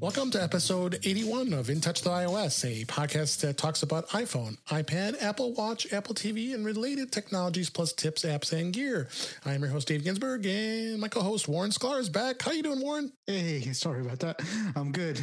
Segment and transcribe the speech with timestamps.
[0.00, 4.58] Welcome to episode 81 of In Touch with iOS, a podcast that talks about iPhone,
[4.68, 9.08] iPad, Apple Watch, Apple TV, and related technologies plus tips, apps, and gear.
[9.44, 12.42] I'm your host, Dave Ginsburg, and my co-host, Warren Sklar, is back.
[12.42, 13.12] How you doing, Warren?
[13.26, 14.40] Hey, sorry about that.
[14.76, 15.20] I'm good.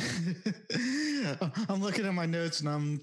[1.70, 3.02] I'm looking at my notes and I'm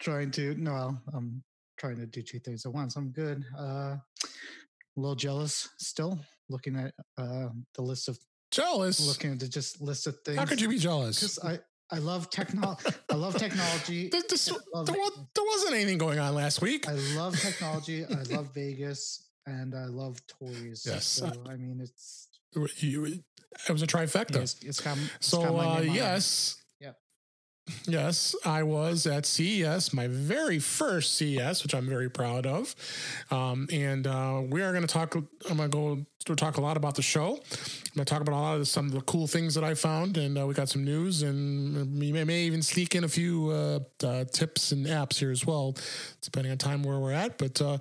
[0.00, 1.42] trying to, no, I'm
[1.78, 2.96] trying to do two things at once.
[2.96, 3.44] I'm good.
[3.56, 3.96] Uh,
[4.96, 8.18] a little jealous still looking at uh, the list of
[8.50, 9.06] Jealous?
[9.06, 10.38] looking to just list of things.
[10.38, 11.18] How could you be jealous?
[11.20, 11.58] Because I,
[11.94, 12.90] I love technology.
[13.10, 14.08] I love technology.
[14.08, 16.88] There, this- love, there, there wasn't anything going on last week.
[16.88, 18.04] I love technology.
[18.10, 20.84] I love Vegas and I love toys.
[20.86, 21.04] Yes.
[21.06, 22.28] So, I mean, it's,
[22.80, 23.22] You-
[23.68, 24.36] it was a trifecta.
[24.36, 25.92] it's, it's got, it's So got uh, name on it.
[25.92, 26.56] yes.
[27.86, 32.74] Yes, I was at CES, my very first CES, which I'm very proud of.
[33.30, 35.14] Um, and uh, we are going to talk.
[35.14, 37.34] I'm going to go talk a lot about the show.
[37.34, 39.74] I'm going to talk about a lot of some of the cool things that I
[39.74, 43.08] found, and uh, we got some news, and we may, may even sneak in a
[43.08, 45.76] few uh, uh, tips and apps here as well,
[46.22, 47.38] depending on time where we're at.
[47.38, 47.78] But uh,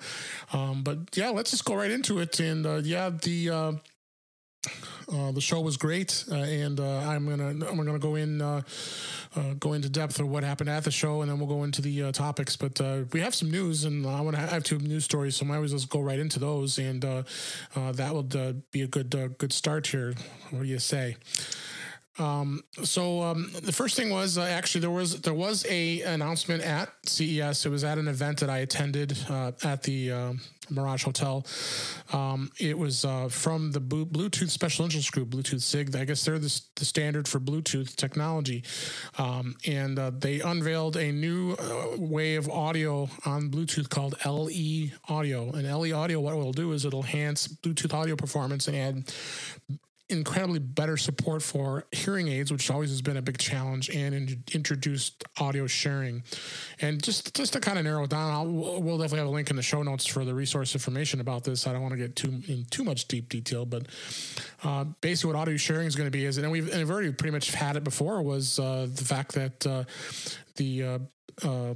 [0.53, 2.39] um, but yeah, let's just go right into it.
[2.39, 3.79] And uh, yeah, the
[5.11, 8.61] uh, the show was great, uh, and uh, I'm gonna I'm gonna go in uh,
[9.35, 11.81] uh, go into depth of what happened at the show, and then we'll go into
[11.81, 12.55] the uh, topics.
[12.55, 12.79] But
[13.13, 15.73] we have some news, and I want to have two news stories, so I as
[15.73, 20.13] well go right into those, and that would be a good good start here.
[20.49, 21.17] What do you say?
[22.17, 26.63] Um, so um, the first thing was uh, actually there was there was a announcement
[26.63, 27.65] at CES.
[27.65, 30.33] It was at an event that I attended uh, at the uh,
[30.69, 31.45] Mirage Hotel.
[32.13, 35.95] Um, it was uh, from the Bluetooth Special Interest Group, Bluetooth SIG.
[35.95, 38.63] I guess they're the, the standard for Bluetooth technology,
[39.17, 44.91] um, and uh, they unveiled a new uh, way of audio on Bluetooth called LE
[45.07, 45.51] Audio.
[45.51, 49.13] And LE Audio, what it will do is it'll enhance Bluetooth audio performance and add
[50.09, 54.43] incredibly better support for hearing aids, which always has been a big challenge, and in,
[54.53, 56.23] introduced audio sharing.
[56.79, 59.49] And just just to kind of narrow it down, I'll, we'll definitely have a link
[59.49, 61.65] in the show notes for the resource information about this.
[61.65, 63.87] I don't want to get too in too much deep detail, but
[64.63, 67.11] uh, basically what audio sharing is going to be is, and we've and we've already
[67.11, 69.83] pretty much had it before, was uh, the fact that uh,
[70.57, 70.99] the uh,
[71.41, 71.73] uh,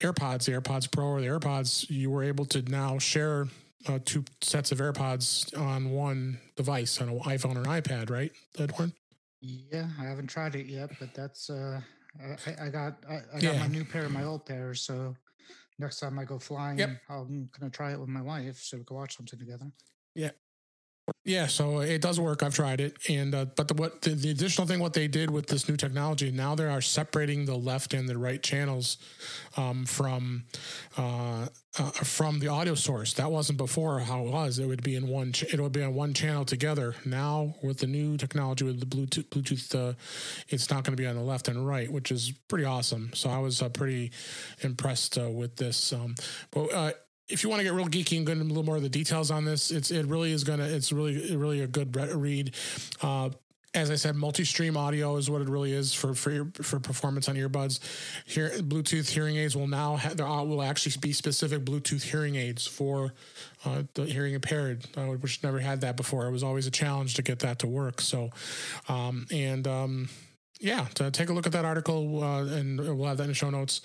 [0.00, 3.48] AirPods, the AirPods Pro or the AirPods, you were able to now share
[3.86, 8.32] uh, two sets of AirPods on one device on an iPhone or an iPad, right,
[8.58, 8.92] Edward?
[9.40, 11.80] Yeah, I haven't tried it yet, but that's uh,
[12.46, 13.58] I- I, got I, I got Yeah.
[13.60, 15.14] my new pair of my old pair, so
[15.78, 16.90] next time I go flying, Yep.
[17.10, 19.70] I'm gonna try it with my wife so we can watch something together.
[20.14, 20.30] Yeah,
[21.46, 22.42] so it does work.
[22.42, 25.30] I've tried it, and uh, but the what the, the additional thing what they did
[25.30, 28.98] with this new technology now they are separating the left and the right channels
[29.56, 30.44] um, from
[30.96, 31.46] uh,
[31.78, 33.14] uh, from the audio source.
[33.14, 34.58] That wasn't before how it was.
[34.58, 35.32] It would be in one.
[35.32, 36.94] Ch- it would be on one channel together.
[37.04, 39.94] Now with the new technology with the Bluetooth, Bluetooth, uh,
[40.48, 43.10] it's not going to be on the left and right, which is pretty awesome.
[43.14, 44.12] So I was uh, pretty
[44.60, 45.92] impressed uh, with this.
[45.92, 46.14] Um,
[46.50, 48.82] but if you want to get real geeky and go into a little more of
[48.82, 52.54] the details on this, it's it really is gonna it's really really a good read.
[53.00, 53.30] Uh,
[53.74, 57.28] as I said, multi-stream audio is what it really is for for your, for performance
[57.28, 57.80] on earbuds.
[58.24, 63.12] Here, Bluetooth hearing aids will now there will actually be specific Bluetooth hearing aids for
[63.64, 66.26] uh, the hearing impaired, uh, which never had that before.
[66.26, 68.00] It was always a challenge to get that to work.
[68.00, 68.30] So,
[68.88, 70.08] um, and um,
[70.60, 73.34] yeah, to take a look at that article, uh, and we'll have that in the
[73.34, 73.80] show notes.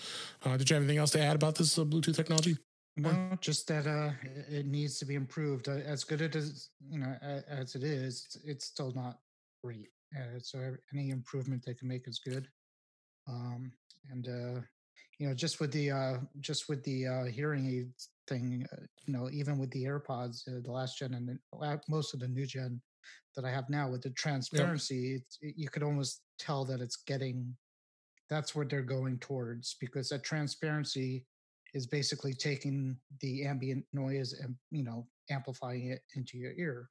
[0.45, 2.57] Uh, did you have anything else to add about this uh, Bluetooth technology?
[2.97, 4.11] No, just that uh,
[4.49, 5.69] it, needs to be improved.
[5.69, 7.15] Uh, as good it is, you know,
[7.49, 9.19] as it is, it's, still not
[9.63, 9.89] great.
[10.17, 12.47] Uh, so any improvement they can make is good.
[13.27, 13.71] Um,
[14.11, 14.61] and uh,
[15.19, 17.91] you know, just with the uh, just with the uh, hearing aid
[18.27, 22.13] thing, uh, you know, even with the AirPods, uh, the last gen and the, most
[22.13, 22.81] of the new gen
[23.35, 26.95] that I have now with the transparency, it's, it, you could almost tell that it's
[26.95, 27.55] getting.
[28.29, 31.25] That's what they're going towards because that transparency
[31.73, 36.89] is basically taking the ambient noise and you know amplifying it into your ear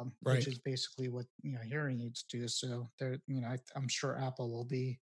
[0.00, 0.36] um, Right.
[0.36, 3.88] which is basically what you know hearing aids do so they're you know I, i'm
[3.88, 4.98] sure apple will be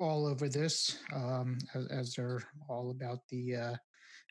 [0.00, 3.76] all over this um, as, as they're all about the uh,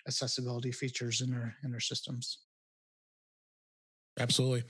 [0.08, 2.47] accessibility features in their in their systems
[4.20, 4.64] Absolutely.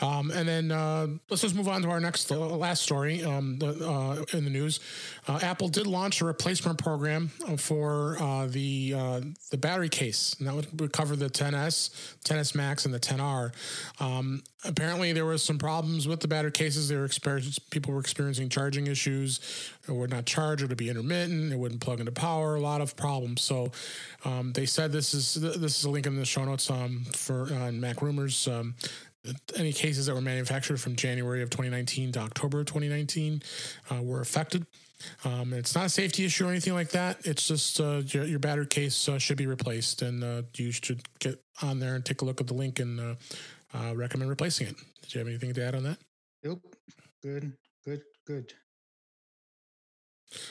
[0.00, 3.58] Um, and then uh, let's just move on to our next uh, last story um,
[3.58, 4.80] the, uh, in the news.
[5.26, 7.28] Uh, Apple did launch a replacement program
[7.58, 9.20] for uh, the uh,
[9.50, 10.36] the battery case.
[10.38, 11.90] And that would, cover the 10s,
[12.24, 13.52] 10s Max, and the 10R.
[14.00, 16.88] Um, apparently, there was some problems with the battery cases.
[16.88, 19.70] They were experiencing people were experiencing charging issues.
[19.88, 20.62] It would not charge.
[20.62, 21.52] It would be intermittent.
[21.52, 22.56] It wouldn't plug into power.
[22.56, 23.42] A lot of problems.
[23.42, 23.72] So
[24.24, 27.52] um, they said this is this is a link in the show notes um, for
[27.52, 28.48] uh, Mac Rumors.
[28.48, 28.74] Um,
[29.56, 33.42] any cases that were manufactured from January of 2019 to October of 2019
[33.90, 34.66] uh, were affected.
[35.24, 37.18] Um, it's not a safety issue or anything like that.
[37.26, 41.02] It's just uh, your, your, battery case uh, should be replaced, and uh, you should
[41.18, 43.16] get on there and take a look at the link and
[43.76, 44.76] uh, recommend replacing it.
[45.02, 45.98] Did you have anything to add on that?
[46.42, 46.62] Nope.
[47.22, 47.52] Good.
[47.84, 48.02] Good.
[48.26, 48.52] Good.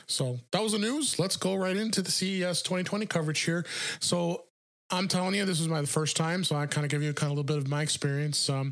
[0.07, 1.19] So that was the news.
[1.19, 3.66] Let's go right into the CES 2020 coverage here.
[4.00, 4.45] So
[4.92, 7.31] I'm telling you, this was my first time, so I kind of give you kind
[7.31, 8.50] of a little bit of my experience.
[8.51, 8.72] Um,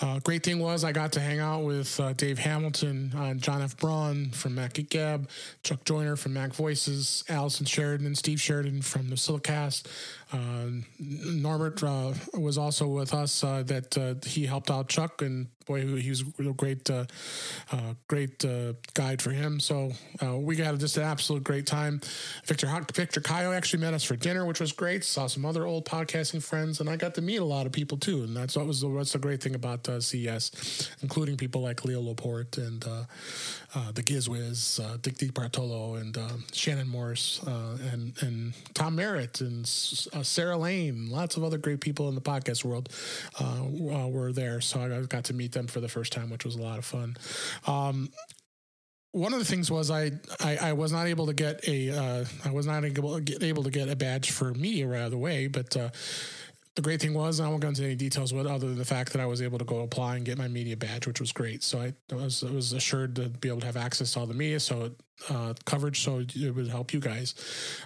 [0.00, 3.60] uh, great thing was I got to hang out with uh, Dave Hamilton, uh, John
[3.60, 3.76] F.
[3.76, 5.28] Braun from Mac Gab,
[5.64, 9.86] Chuck Joiner from Mac Voices, Allison Sheridan, and Steve Sheridan from the NosillaCast.
[10.32, 10.66] Uh,
[11.00, 13.42] Norbert uh, was also with us.
[13.42, 17.04] Uh, that he helped out Chuck and boy, he was a great, uh,
[17.70, 19.60] uh, great uh, guide for him.
[19.60, 22.00] So uh, we got just an absolute great time.
[22.46, 25.04] Victor Victor Cajiao actually met us for dinner, which was great.
[25.04, 27.98] Saw some other old podcasting friends, and I got to meet a lot of people
[27.98, 28.24] too.
[28.24, 31.84] And that's what was the, what's the great thing about uh, CES, including people like
[31.84, 33.04] Leo Laporte and uh,
[33.92, 36.16] the Gizwiz, Dick DeBartolo, and
[36.52, 39.66] Shannon Morse, and and Tom Merritt and
[40.22, 41.10] Sarah Lane.
[41.10, 42.88] Lots of other great people in the podcast world
[43.70, 44.60] were there.
[44.60, 46.78] So I got to meet them them for the first time, which was a lot
[46.78, 47.16] of fun.
[47.66, 48.10] Um,
[49.12, 52.24] one of the things was I, I, I was not able to get a uh,
[52.44, 55.76] I was not able, get, able to get a badge for media right away, but
[55.76, 55.90] uh,
[56.76, 59.12] the great thing was I won't go into any details with other than the fact
[59.12, 61.62] that I was able to go apply and get my media badge, which was great.
[61.64, 64.26] So I, I was I was assured to be able to have access to all
[64.26, 64.92] the media, so
[65.30, 67.34] uh, coverage, so it would help you guys.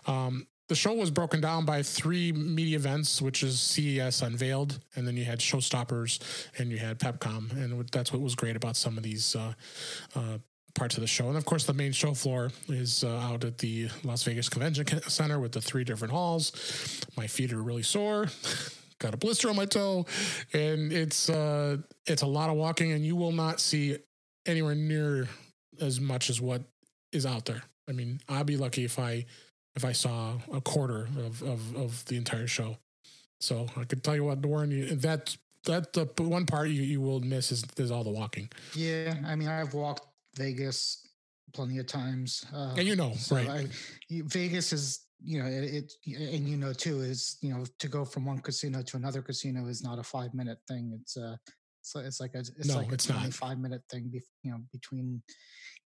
[0.07, 5.07] Um, the show was broken down by three media events, which is CES Unveiled, and
[5.07, 6.19] then you had Showstoppers
[6.57, 9.53] and you had PepCom, and that's what was great about some of these uh,
[10.17, 10.39] uh,
[10.75, 11.29] parts of the show.
[11.29, 14.87] And of course, the main show floor is uh, out at the Las Vegas Convention
[15.11, 16.53] Center with the three different halls.
[17.19, 18.29] My feet are really sore.
[18.99, 20.07] Got a blister on my toe,
[20.55, 21.77] and it's uh,
[22.07, 23.99] it's a lot of walking, and you will not see
[24.47, 25.29] anywhere near
[25.83, 26.63] as much as what
[27.13, 27.63] is out there.
[27.87, 29.27] I mean, I'd be lucky if I
[29.75, 32.77] if I saw a quarter of, of, of the entire show.
[33.41, 37.01] So I could tell you what, Doran, you, that that the one part you, you
[37.01, 38.49] will miss is, is all the walking.
[38.75, 41.09] Yeah, I mean, I've walked Vegas
[41.53, 43.49] plenty of times, uh, and you know, so right?
[43.49, 43.67] I,
[44.11, 48.05] Vegas is you know it, it, and you know too is you know to go
[48.05, 50.99] from one casino to another casino is not a five minute thing.
[51.01, 51.37] It's uh
[51.81, 54.09] it's, it's like a it's no, like it's a five minute thing.
[54.09, 55.23] Be, you know between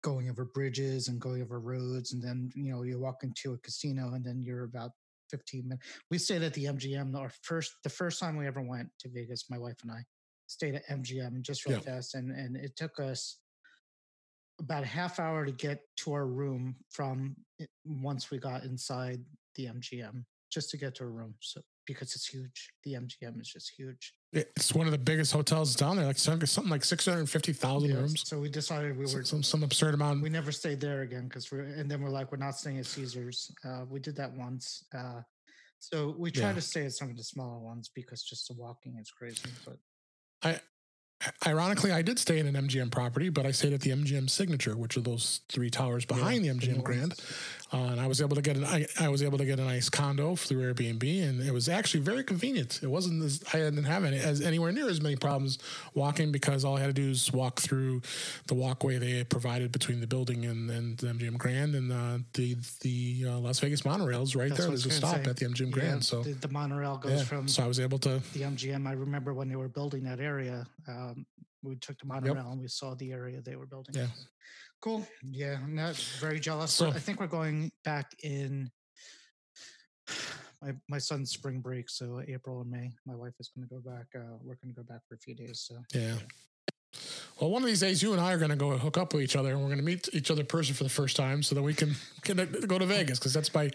[0.03, 3.59] going over bridges and going over roads and then you know you walk into a
[3.59, 4.91] casino and then you're about
[5.31, 8.89] 15 minutes we stayed at the mgm our first the first time we ever went
[8.99, 10.03] to vegas my wife and i
[10.47, 11.95] stayed at mgm just real yeah.
[11.95, 13.39] fast and and it took us
[14.61, 17.35] about a half hour to get to our room from
[17.85, 19.21] once we got inside
[19.55, 23.49] the mgm just to get to a room so because it's huge the mgm is
[23.49, 27.29] just huge it's one of the biggest hotels down there, like something like six hundred
[27.29, 27.99] fifty thousand yes.
[27.99, 28.23] rooms.
[28.27, 30.23] So we decided we were some some absurd amount.
[30.23, 32.87] We never stayed there again because we're and then we're like we're not staying at
[32.87, 33.53] Caesars.
[33.65, 34.85] Uh, we did that once.
[34.97, 35.21] Uh,
[35.81, 36.55] so we try yeah.
[36.55, 39.51] to stay at some of the smaller ones because just the walking is crazy.
[39.67, 39.77] But
[40.43, 40.61] I
[41.47, 44.77] Ironically, I did stay in an MGM property, but I stayed at the MGM Signature,
[44.77, 47.15] which are those three towers behind yeah, the MGM Grand.
[47.75, 49.65] Uh, and I was able to get an I, I, was able to get a
[49.65, 52.81] nice condo through Airbnb, and it was actually very convenient.
[52.83, 55.59] It wasn't as, I didn't have any as anywhere near as many problems
[55.95, 58.03] walking because all I had to do is walk through
[58.47, 62.57] the walkway they provided between the building and, and the MGM Grand, and uh, the
[62.83, 64.69] the uh, Las Vegas monorails right That's there.
[64.69, 65.31] There's a stop say.
[65.31, 67.49] at the MGM yeah, Grand, so the, the monorail goes yeah, from.
[67.49, 68.87] So I was able to the MGM.
[68.87, 70.67] I remember when they were building that area.
[70.87, 71.12] Um,
[71.63, 72.45] we took the monorail yep.
[72.47, 73.95] and we saw the area they were building.
[73.95, 74.07] Yeah.
[74.81, 75.07] Cool.
[75.23, 76.73] Yeah, I'm not very jealous.
[76.73, 78.71] So, I think we're going back in
[80.61, 82.93] my my son's spring break, so April and May.
[83.07, 84.07] My wife is going to go back.
[84.15, 85.61] Uh, we're going to go back for a few days.
[85.69, 86.15] So yeah.
[86.15, 86.19] yeah.
[87.41, 89.23] Well, one of these days, you and I are going to go hook up with
[89.23, 91.55] each other, and we're going to meet each other person for the first time, so
[91.55, 93.71] that we can, can go to Vegas because that's my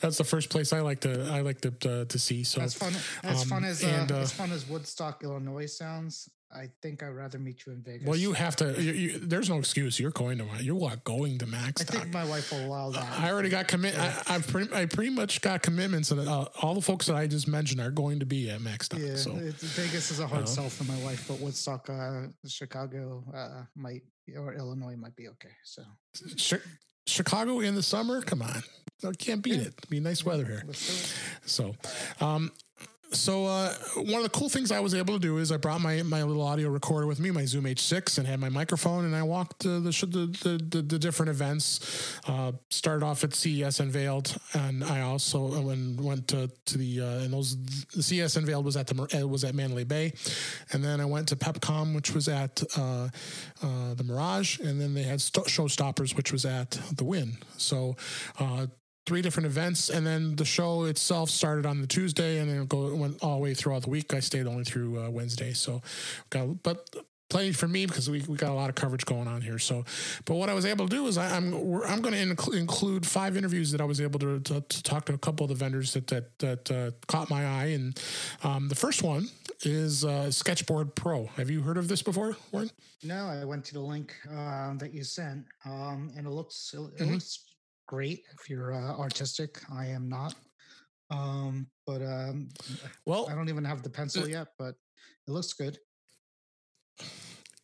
[0.00, 2.44] that's the first place I like to I like to to, to see.
[2.44, 5.66] So as fun as um, fun as uh, and, uh, as fun as Woodstock, Illinois
[5.66, 6.28] sounds.
[6.52, 8.06] I think I'd rather meet you in Vegas.
[8.06, 8.80] Well, you have to.
[8.80, 9.98] You, you, there's no excuse.
[9.98, 10.46] You're going to.
[10.62, 11.82] You're what, going to Max.
[11.82, 13.20] I think my wife will allow that.
[13.20, 13.98] I already got commit.
[13.98, 14.72] I, have pretty.
[14.72, 17.90] I pretty much got commitments, and uh, all the folks that I just mentioned are
[17.90, 18.88] going to be at Max.
[18.96, 23.24] Yeah, so, Vegas is a hard uh, sell for my wife, but Woodstock, uh, Chicago
[23.34, 24.02] uh, might
[24.34, 25.52] or Illinois might be okay.
[25.64, 25.82] So
[27.06, 28.62] Chicago in the summer, come on,
[29.04, 29.60] I can't beat yeah.
[29.60, 29.74] it.
[29.78, 30.64] It'd be nice weather here.
[31.44, 31.74] So,
[32.20, 32.50] um,
[33.12, 35.80] so uh, one of the cool things I was able to do is I brought
[35.80, 39.14] my, my little audio recorder with me, my Zoom H6, and had my microphone, and
[39.14, 39.90] I walked uh, the,
[40.42, 42.18] the, the the different events.
[42.26, 47.24] Uh, started off at CES Unveiled, and I also went went to to the uh,
[47.24, 47.56] and those
[47.94, 50.12] the CES Unveiled was at the was at Mandalay Bay,
[50.72, 53.08] and then I went to PepCom, which was at uh,
[53.62, 57.38] uh, the Mirage, and then they had St- Showstoppers, which was at the Wynn.
[57.56, 57.96] So
[59.06, 62.68] three different events, and then the show itself started on the Tuesday, and then it
[62.68, 64.12] go went all the way throughout the week.
[64.12, 65.80] I stayed only through uh, Wednesday, so
[66.30, 66.90] got but
[67.28, 69.58] plenty for me because we, we got a lot of coverage going on here.
[69.58, 69.84] So,
[70.24, 72.56] but what I was able to do is I, am I'm, I'm going to inc-
[72.56, 75.48] include five interviews that I was able to, to, to, talk to a couple of
[75.48, 78.00] the vendors that that that uh, caught my eye, and
[78.44, 79.28] um, the first one
[79.62, 81.26] is uh, Sketchboard Pro.
[81.36, 82.70] Have you heard of this before, Warren?
[83.02, 86.78] No, I went to the link uh, that you sent, um, and it looks it,
[86.78, 87.12] it mm-hmm.
[87.14, 87.44] looks
[87.86, 89.60] great if you're uh, artistic.
[89.72, 90.34] I am not.
[91.10, 92.48] Um, but um,
[93.06, 94.74] well, I don't even have the pencil uh, yet, but
[95.26, 95.78] it looks good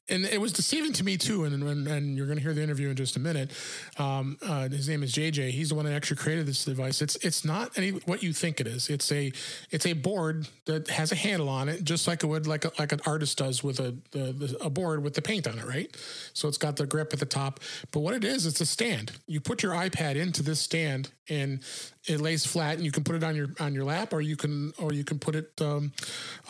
[0.08, 1.44] and it was deceiving to me too.
[1.44, 3.50] And and, and you're going to hear the interview in just a minute.
[3.98, 5.50] Um, uh, his name is JJ.
[5.50, 7.00] He's the one that actually created this device.
[7.00, 8.88] It's it's not any what you think it is.
[8.88, 9.32] It's a
[9.70, 12.72] it's a board that has a handle on it, just like it would like a,
[12.78, 15.94] like an artist does with a the, a board with the paint on it, right?
[16.32, 17.60] So it's got the grip at the top.
[17.90, 19.12] But what it is, it's a stand.
[19.26, 21.60] You put your iPad into this stand, and
[22.06, 24.36] it lays flat, and you can put it on your on your lap, or you
[24.36, 25.92] can or you can put it um,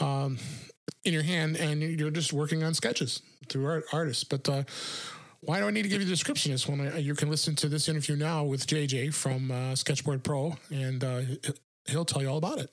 [0.01, 0.39] um,
[1.05, 4.25] in your hand and you're just working on sketches through art, artists.
[4.25, 4.62] But uh,
[5.41, 6.53] why do I need to give you the description?
[6.53, 10.57] This one you can listen to this interview now with JJ from uh, Sketchboard Pro,
[10.71, 11.23] and uh,
[11.87, 12.73] he'll tell you all about it.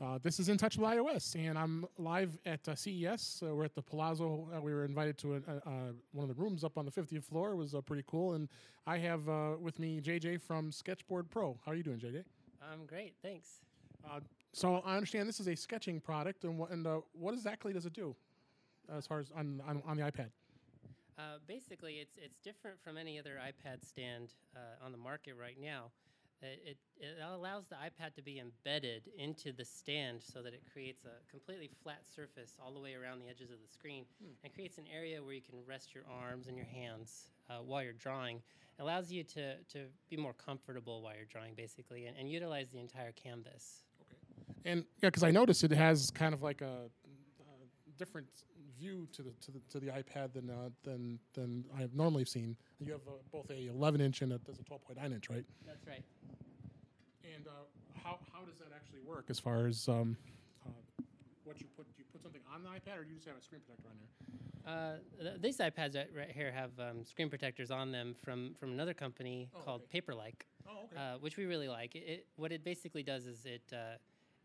[0.00, 3.42] Uh, this is In Touch with iOS, and I'm live at uh, CES.
[3.42, 4.48] we're at the Palazzo.
[4.54, 5.40] Uh, we were invited to a,
[6.12, 7.50] one of the rooms up on the 50th floor.
[7.52, 8.34] It was pretty cool.
[8.34, 8.48] And
[8.86, 9.26] I have
[9.58, 11.58] with me JJ from Sketchboard Pro.
[11.66, 12.22] How are you doing, JJ?
[12.62, 13.48] I'm great, thanks.
[14.52, 17.86] So I understand this is a sketching product, and what and uh, what exactly does
[17.86, 18.14] it do,
[18.92, 20.30] as far as on on, on the iPad?
[21.18, 25.60] Uh, basically, it's it's different from any other iPad stand uh, on the market right
[25.60, 25.90] now.
[26.40, 30.62] It, it, it allows the iPad to be embedded into the stand so that it
[30.72, 34.30] creates a completely flat surface all the way around the edges of the screen hmm.
[34.44, 37.82] and creates an area where you can rest your arms and your hands uh, while
[37.82, 38.36] you're drawing.
[38.78, 42.68] It allows you to, to be more comfortable while you're drawing, basically, and, and utilize
[42.68, 43.82] the entire canvas.
[44.64, 48.28] And yeah, because I noticed it has kind of like a, a, different
[48.78, 52.56] view to the to the to the iPad than uh, than than I've normally seen.
[52.78, 55.44] You have uh, both a 11 inch and a, there's a 12.9 inch, right?
[55.66, 56.04] That's right.
[57.34, 57.50] And uh,
[58.02, 60.16] how how does that actually work as far as um,
[60.64, 60.70] uh,
[61.44, 61.86] what you put?
[61.96, 63.88] Do you put something on the iPad, or do you just have a screen protector
[63.88, 64.08] on there?
[64.68, 68.72] Uh, th- these iPads right, right here have um, screen protectors on them from from
[68.72, 70.00] another company oh, called okay.
[70.00, 70.96] Paperlike, oh, okay.
[70.96, 71.94] uh, which we really like.
[71.94, 73.96] It, it, what it basically does is it uh,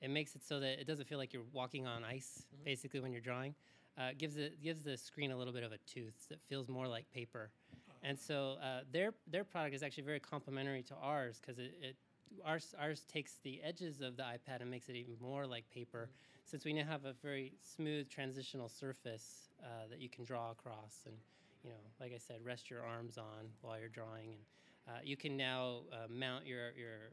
[0.04, 2.66] it makes it so that it doesn't feel like you're walking on ice, mm-hmm.
[2.66, 3.56] basically, when you're drawing.
[3.98, 6.88] Uh, gives it gives the screen a little bit of a tooth that feels more
[6.88, 8.10] like paper, uh-huh.
[8.10, 11.96] and so uh, their their product is actually very complementary to ours because it, it
[12.44, 16.10] ours ours takes the edges of the iPad and makes it even more like paper,
[16.10, 16.42] mm-hmm.
[16.44, 21.02] since we now have a very smooth transitional surface uh, that you can draw across,
[21.06, 21.16] and
[21.64, 24.42] you know, like I said, rest your arms on while you're drawing, and
[24.88, 27.12] uh, you can now uh, mount your your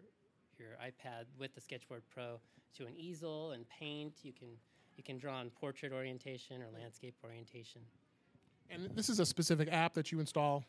[0.60, 2.40] your iPad with the Sketchboard Pro
[2.76, 4.14] to an easel and paint.
[4.22, 4.48] You can
[4.96, 7.80] you can draw on portrait orientation or landscape orientation.
[8.70, 10.64] And this is a specific app that you install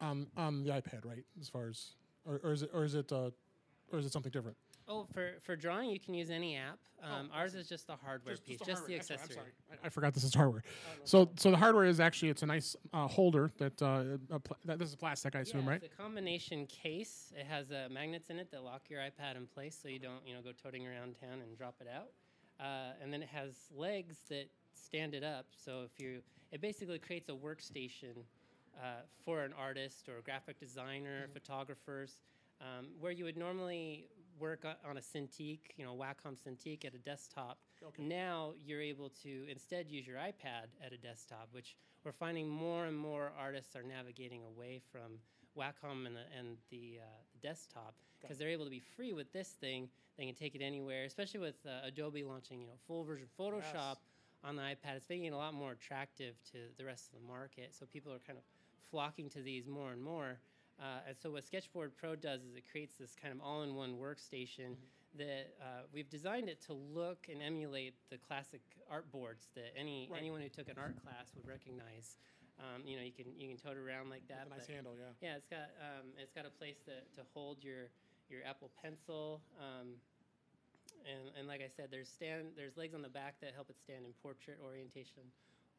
[0.00, 1.24] on on the iPad, right?
[1.40, 1.94] As far as
[2.24, 3.30] or, or is it or is it uh,
[3.92, 4.56] or is it something different?
[4.92, 6.80] Oh, for, for drawing, you can use any app.
[7.00, 9.28] Oh, um, oh, ours is just the hardware just, piece, just, the, just the accessory.
[9.28, 10.64] I'm sorry, I, I, forgot this is hardware.
[11.04, 14.02] so, so the hardware is actually it's a nice uh, holder that, uh,
[14.40, 15.82] pl- that, this is plastic, I assume, yeah, right?
[15.84, 17.32] It's a combination case.
[17.38, 20.26] It has uh, magnets in it that lock your iPad in place, so you don't
[20.26, 22.08] you know go toting around town and drop it out.
[22.58, 25.46] Uh, and then it has legs that stand it up.
[25.56, 26.20] So if you,
[26.50, 28.24] it basically creates a workstation
[28.76, 31.32] uh, for an artist or a graphic designer, mm-hmm.
[31.32, 32.22] photographers.
[32.60, 34.04] Um, where you would normally
[34.40, 37.58] work on a Cintiq, you know, Wacom Cintiq at a desktop.
[37.84, 38.02] Okay.
[38.02, 42.86] Now you're able to instead use your iPad at a desktop, which we're finding more
[42.86, 45.18] and more artists are navigating away from
[45.56, 49.32] Wacom and the, and the, uh, the desktop because they're able to be free with
[49.32, 49.88] this thing.
[50.18, 53.62] They can take it anywhere, especially with uh, Adobe launching, you know, full version Photoshop
[53.72, 53.96] yes.
[54.44, 54.96] on the iPad.
[54.96, 57.74] It's making it a lot more attractive to the rest of the market.
[57.78, 58.44] So people are kind of
[58.90, 60.38] flocking to these more and more.
[60.80, 64.72] Uh, and so what Sketchboard Pro does is it creates this kind of all-in-one workstation
[64.72, 65.18] mm-hmm.
[65.18, 70.08] that uh, we've designed it to look and emulate the classic art boards that any
[70.10, 70.18] right.
[70.20, 72.16] anyone who took an art class would recognize.
[72.58, 74.48] Um, you know, you can you can tote it around like that.
[74.48, 75.12] nice handle, yeah.
[75.20, 77.92] Yeah, it's got um, it's got a place to, to hold your
[78.28, 79.40] your Apple Pencil.
[79.60, 80.00] Um,
[81.04, 83.76] and, and like I said, there's stand there's legs on the back that help it
[83.80, 85.28] stand in portrait orientation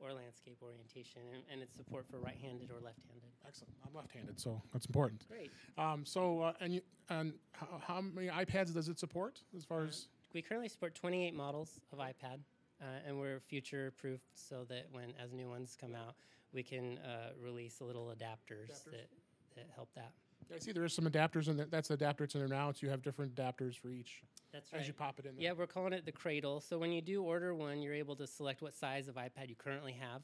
[0.03, 3.29] or landscape orientation, and, and it's support for right-handed or left-handed.
[3.47, 3.73] Excellent.
[3.85, 5.25] I'm left-handed, so that's important.
[5.27, 5.51] Great.
[5.77, 9.83] Um, so, uh, and you, and how, how many iPads does it support as far
[9.83, 10.07] as?
[10.33, 12.39] We currently support 28 models of iPad,
[12.81, 16.15] uh, and we're future-proofed so that when as new ones come out,
[16.53, 18.91] we can uh, release little adapters, Adapters.
[18.91, 19.09] that
[19.55, 20.11] that help that.
[20.53, 22.69] I see there is some adapters, and that's the adapter it's in there now.
[22.69, 25.35] It's you have different adapters for each That's as you pop it in.
[25.35, 25.43] There.
[25.43, 26.59] Yeah, we're calling it the cradle.
[26.61, 29.55] So when you do order one, you're able to select what size of iPad you
[29.55, 30.21] currently have.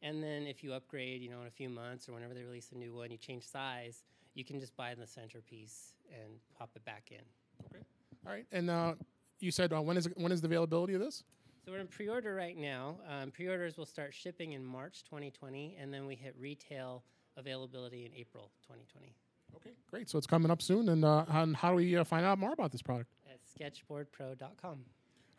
[0.00, 2.70] And then if you upgrade, you know, in a few months or whenever they release
[2.72, 6.84] a new one, you change size, you can just buy the centerpiece and pop it
[6.84, 7.24] back in.
[7.66, 7.84] Okay.
[8.26, 8.46] All right.
[8.52, 8.94] And uh,
[9.40, 11.24] you said uh, when is when is the availability of this?
[11.64, 12.96] So we're in pre-order right now.
[13.08, 17.02] Um, pre-orders will start shipping in March 2020, and then we hit retail
[17.36, 19.14] availability in April 2020
[19.56, 20.08] Okay, great.
[20.08, 20.88] So it's coming up soon.
[20.88, 23.10] And, uh, and how do we uh, find out more about this product?
[23.60, 24.78] At sketchboardpro.com.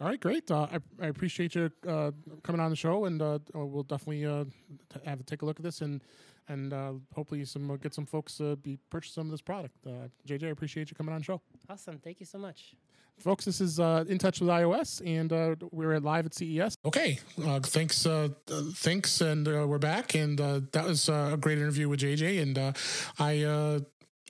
[0.01, 0.49] All right, great.
[0.49, 2.11] Uh, I, I appreciate you uh,
[2.43, 4.45] coming on the show, and uh, uh, we'll definitely uh,
[4.93, 6.01] t- have to take a look at this, and
[6.47, 9.75] and uh, hopefully some uh, get some folks uh, be purchase some of this product.
[9.85, 11.99] Uh, JJ, I appreciate you coming on the show, Awesome.
[11.99, 12.75] Thank you so much.
[13.17, 13.43] folks.
[13.43, 16.75] This is uh, in touch with iOS, and uh, we're at live at CES.
[16.85, 21.31] Okay, uh, thanks, uh, uh, thanks, and uh, we're back, and uh, that was uh,
[21.33, 22.71] a great interview with JJ, and uh,
[23.19, 23.81] I.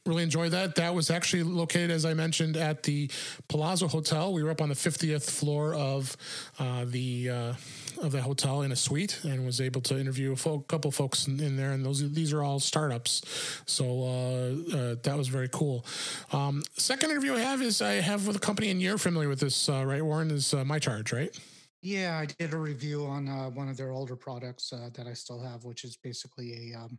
[0.05, 0.75] Really enjoyed that.
[0.75, 3.09] That was actually located, as I mentioned, at the
[3.47, 4.33] Palazzo Hotel.
[4.33, 6.15] We were up on the 50th floor of
[6.57, 7.53] uh, the uh,
[8.01, 11.27] of the hotel in a suite, and was able to interview a fo- couple folks
[11.27, 11.71] in, in there.
[11.71, 15.85] And those these are all startups, so uh, uh, that was very cool.
[16.31, 19.39] Um, second interview I have is I have with a company, and you're familiar with
[19.39, 20.31] this, uh, right, Warren?
[20.31, 21.37] Is uh, My Charge, right?
[21.81, 25.63] Yeah, I did a review on one of their older products that I still have,
[25.63, 26.97] which is basically a um,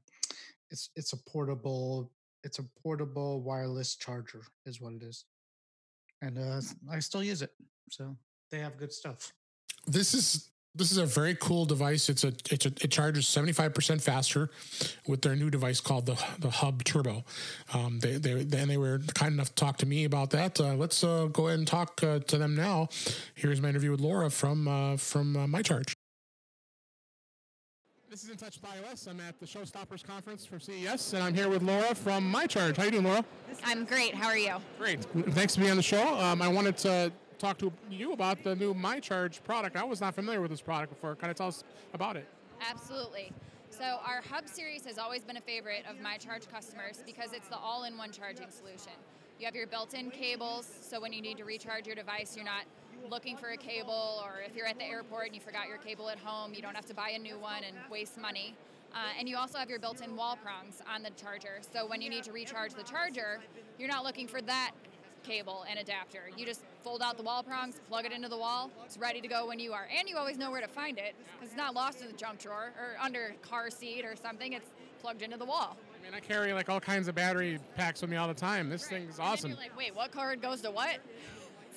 [0.70, 2.10] it's it's a portable
[2.44, 5.24] it's a portable wireless charger is what it is,
[6.22, 7.50] and uh, I still use it.
[7.90, 8.16] So
[8.50, 9.32] they have good stuff.
[9.86, 12.08] this is this is a very cool device.
[12.08, 14.50] It's a it's a it charges seventy five percent faster
[15.06, 17.24] with their new device called the the Hub Turbo.
[17.74, 20.60] Um, they they and they were kind enough to talk to me about that.
[20.60, 22.88] Uh, let's uh, go ahead and talk uh, to them now.
[23.34, 25.94] Here's my interview with Laura from uh, from uh, My Charge.
[28.10, 29.06] This is in touch with iOS.
[29.06, 32.76] I'm at the Showstoppers conference from CES, and I'm here with Laura from My Charge.
[32.76, 33.24] How you doing, Laura?
[33.62, 34.16] I'm great.
[34.16, 34.56] How are you?
[34.80, 35.04] Great.
[35.28, 36.18] Thanks for being on the show.
[36.18, 39.76] Um, I wanted to talk to you about the new My Charge product.
[39.76, 41.14] I was not familiar with this product before.
[41.14, 41.62] Kind of tell us
[41.94, 42.26] about it.
[42.68, 43.30] Absolutely.
[43.70, 47.46] So our Hub series has always been a favorite of my charge customers because it's
[47.46, 48.92] the all-in-one charging solution.
[49.38, 52.64] You have your built-in cables, so when you need to recharge your device, you're not
[53.08, 56.08] looking for a cable, or if you're at the airport and you forgot your cable
[56.10, 58.54] at home, you don't have to buy a new one and waste money.
[58.92, 62.10] Uh, and you also have your built-in wall prongs on the charger, so when you
[62.10, 63.38] need to recharge the charger,
[63.78, 64.72] you're not looking for that
[65.22, 66.22] cable and adapter.
[66.36, 68.70] You just fold out the wall prongs, plug it into the wall.
[68.84, 71.14] It's ready to go when you are, and you always know where to find it
[71.34, 74.54] because it's not lost in the junk drawer or under a car seat or something.
[74.54, 75.76] It's plugged into the wall.
[75.98, 78.68] I mean, I carry like all kinds of battery packs with me all the time.
[78.68, 79.50] This thing is And awesome.
[79.50, 80.98] you're like, wait, what card goes to what?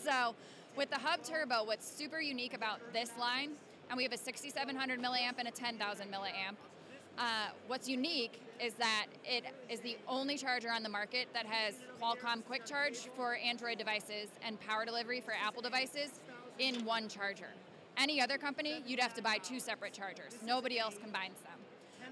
[0.04, 0.36] So,
[0.76, 3.52] with the Hub Turbo, what's super unique about this line,
[3.90, 6.56] and we have a 6700 milliamp and a 10,000 milliamp.
[7.18, 11.76] Uh, what's unique is that it is the only charger on the market that has
[12.02, 16.20] Qualcomm Quick Charge for Android devices and power delivery for Apple devices
[16.58, 17.50] in one charger.
[17.98, 20.34] Any other company, you'd have to buy two separate chargers.
[20.44, 21.60] Nobody else combines them.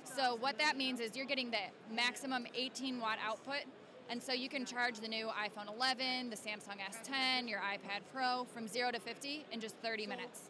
[0.04, 3.64] So what that means is you're getting the maximum 18 watt output,
[4.12, 8.44] and so you can charge the new iPhone 11, the Samsung S10, your iPad Pro
[8.44, 10.50] from 0 to 50 in just 30 minutes.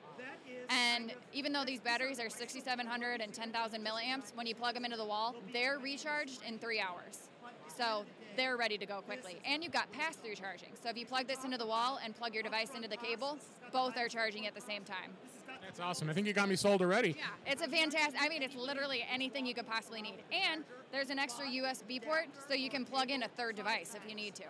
[0.69, 4.97] And even though these batteries are 6,700 and 10,000 milliamps, when you plug them into
[4.97, 7.29] the wall, they're recharged in three hours.
[7.77, 8.03] So
[8.35, 9.39] they're ready to go quickly.
[9.45, 10.69] And you've got pass-through charging.
[10.81, 13.37] So if you plug this into the wall and plug your device into the cable,
[13.71, 15.11] both are charging at the same time.
[15.61, 16.09] That's awesome.
[16.09, 17.15] I think you got me sold already.
[17.17, 18.19] Yeah, it's a fantastic.
[18.21, 20.23] I mean, it's literally anything you could possibly need.
[20.31, 24.07] And there's an extra USB port, so you can plug in a third device if
[24.09, 24.43] you need to.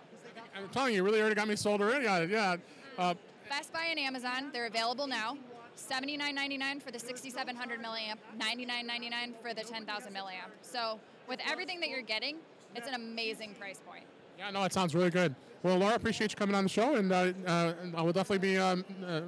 [0.55, 2.29] I'm telling you, you really already got me sold already on it.
[2.29, 2.57] Yeah.
[2.97, 3.13] Uh,
[3.49, 5.37] Best Buy and Amazon, they're available now.
[5.77, 10.51] $79.99 for the 6700 milliamp, $99.99 for the 10,000 milliamp.
[10.61, 12.37] So with everything that you're getting,
[12.75, 14.05] it's an amazing price point.
[14.37, 15.35] yeah, no, it sounds really good.
[15.63, 18.57] Well, Laura, appreciate you coming on the show, and uh, uh, I will definitely be
[18.57, 19.21] um, uh,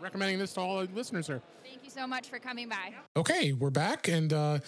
[0.00, 1.40] recommending this to all the listeners here.
[1.64, 2.92] Thank you so much for coming by.
[3.16, 4.58] Okay, we're back, and uh,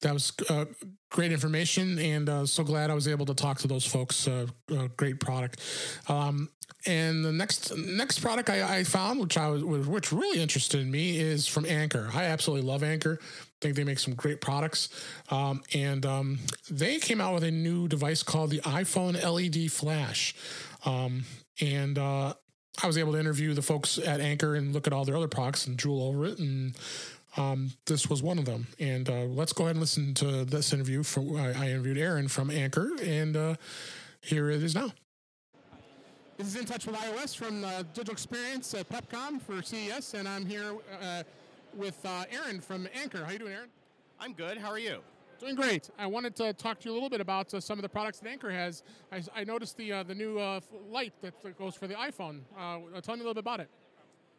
[0.00, 0.66] that was uh,
[1.10, 4.28] great information, and uh, so glad I was able to talk to those folks.
[4.28, 5.60] Uh, uh, great product.
[6.08, 6.50] Um,
[6.86, 11.18] and the next next product I, I found, which I was which really interested me,
[11.18, 12.10] is from Anker.
[12.14, 13.18] I absolutely love Anker.
[13.20, 13.26] I
[13.60, 14.88] think they make some great products,
[15.30, 16.38] um, and um,
[16.70, 20.34] they came out with a new device called the iPhone LED Flash,
[20.84, 21.24] um,
[21.60, 22.34] and uh,
[22.82, 25.28] I was able to interview the folks at Anker and look at all their other
[25.28, 26.38] products and drool over it.
[26.38, 26.76] And
[27.36, 28.66] um, this was one of them.
[28.78, 31.02] And uh, let's go ahead and listen to this interview.
[31.02, 33.54] From I, I interviewed Aaron from Anker, and uh,
[34.20, 34.92] here it is now.
[36.36, 40.28] This is In Touch with iOS from uh, Digital Experience at PepCom for CES, and
[40.28, 41.22] I'm here uh,
[41.74, 43.20] with uh, Aaron from Anker.
[43.20, 43.70] How are you doing, Aaron?
[44.20, 44.58] I'm good.
[44.58, 44.98] How are you?
[45.40, 45.88] Doing great.
[45.98, 48.18] I wanted to talk to you a little bit about uh, some of the products
[48.18, 48.82] that Anker has.
[49.10, 52.40] I, I noticed the uh, the new uh, light that goes for the iPhone.
[52.54, 53.70] Uh, tell me a little bit about it.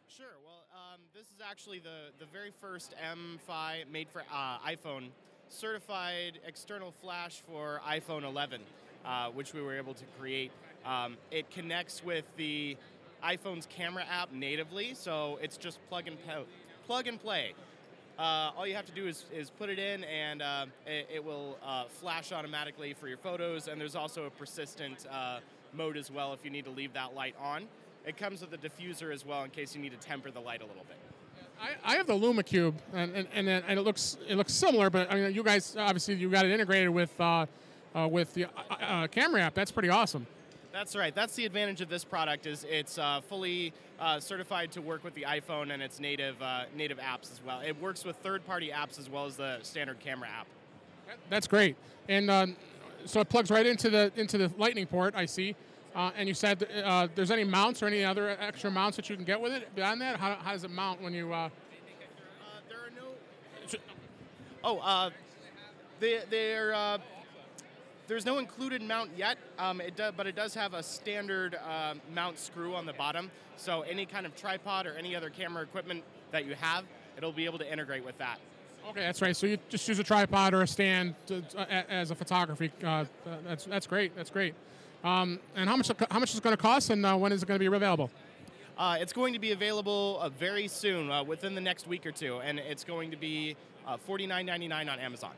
[0.06, 0.26] Sure.
[0.44, 5.08] Well, um, this is actually the, the very first MFi made for uh, iPhone
[5.48, 8.60] certified external flash for iPhone 11,
[9.04, 10.52] uh, which we were able to create.
[10.84, 12.76] Um, it connects with the
[13.22, 16.44] iPhone's camera app natively, so it's just plug and po-
[16.86, 17.54] plug and play.
[18.18, 21.24] Uh, all you have to do is, is put it in and uh, it, it,
[21.24, 25.38] will uh, flash automatically for your photos and there's also a persistent uh,
[25.72, 27.66] mode as well if you need to leave that light on.
[28.04, 30.62] It comes with a diffuser as well in case you need to temper the light
[30.62, 30.96] a little bit.
[31.60, 34.90] I, I have the Lume Cube and, and, and, and, it looks it looks similar
[34.90, 37.46] but I mean you guys obviously you got it integrated with uh,
[37.94, 38.46] uh, with the
[39.12, 39.54] camera app.
[39.54, 40.26] That's pretty awesome
[40.78, 41.12] that's right.
[41.12, 45.12] That's the advantage of this product is it's uh, fully uh, certified to work with
[45.12, 47.60] the iPhone and its native uh, native apps as well.
[47.60, 50.46] It works with third-party apps as well as the standard camera app.
[51.30, 51.74] That's great.
[52.08, 52.56] And um,
[53.06, 55.14] so it plugs right into the into the Lightning port.
[55.16, 55.56] I see.
[55.96, 59.16] Uh, and you said uh, there's any mounts or any other extra mounts that you
[59.16, 60.16] can get with it beyond that.
[60.16, 61.32] How, how does it mount when you?
[61.32, 61.48] Uh,
[62.68, 63.78] there are no.
[64.62, 65.10] Oh,
[65.98, 67.00] they, they're
[68.08, 71.94] there's no included mount yet, um, it do, but it does have a standard uh,
[72.12, 73.30] mount screw on the bottom.
[73.56, 76.84] So any kind of tripod or any other camera equipment that you have,
[77.16, 78.38] it'll be able to integrate with that.
[78.88, 79.36] Okay, that's right.
[79.36, 82.72] So you just use a tripod or a stand to, uh, as a photography.
[82.82, 83.04] Uh,
[83.44, 84.16] that's that's great.
[84.16, 84.54] That's great.
[85.04, 87.42] Um, and how much how much is it going to cost, and uh, when is
[87.42, 88.10] it going to be available?
[88.78, 92.38] Uh, it's going to be available uh, very soon, within the next week or two,
[92.38, 95.32] and it's going to be $49.99 on Amazon.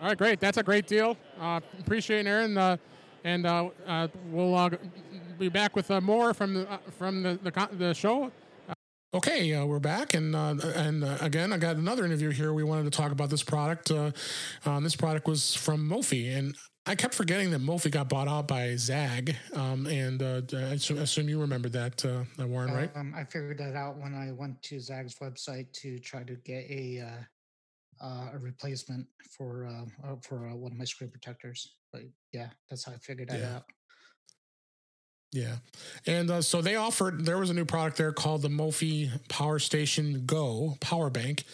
[0.00, 0.38] All right, great.
[0.38, 1.16] That's a great deal.
[1.40, 2.56] Uh, appreciate it, Aaron.
[2.56, 2.76] Uh,
[3.24, 4.70] and uh, uh we'll uh,
[5.38, 8.30] be back with uh, more from the from the the, the show.
[9.14, 12.52] Okay, uh, we're back, and uh, and uh, again, I got another interview here.
[12.52, 13.90] We wanted to talk about this product.
[13.90, 16.54] Um, this product was from Mophie, and
[16.86, 19.34] I kept forgetting that Mophie got bought out by Zagg.
[19.54, 22.04] Um, and I assume you remember that,
[22.38, 22.90] Warren, right?
[22.94, 26.70] Um, I figured that out when I went to Zagg's website to try to get
[26.70, 27.02] a
[28.00, 31.74] uh, a replacement for uh, uh, for uh, one of my screen protectors.
[31.92, 33.56] But yeah, that's how I figured that yeah.
[33.56, 33.64] out.
[35.30, 35.56] Yeah,
[36.06, 37.26] and uh, so they offered.
[37.26, 41.44] There was a new product there called the Mophie Power Station Go Power Bank.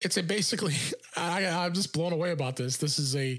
[0.00, 0.74] It's a basically.
[1.16, 2.78] I, I'm just blown away about this.
[2.78, 3.38] This is a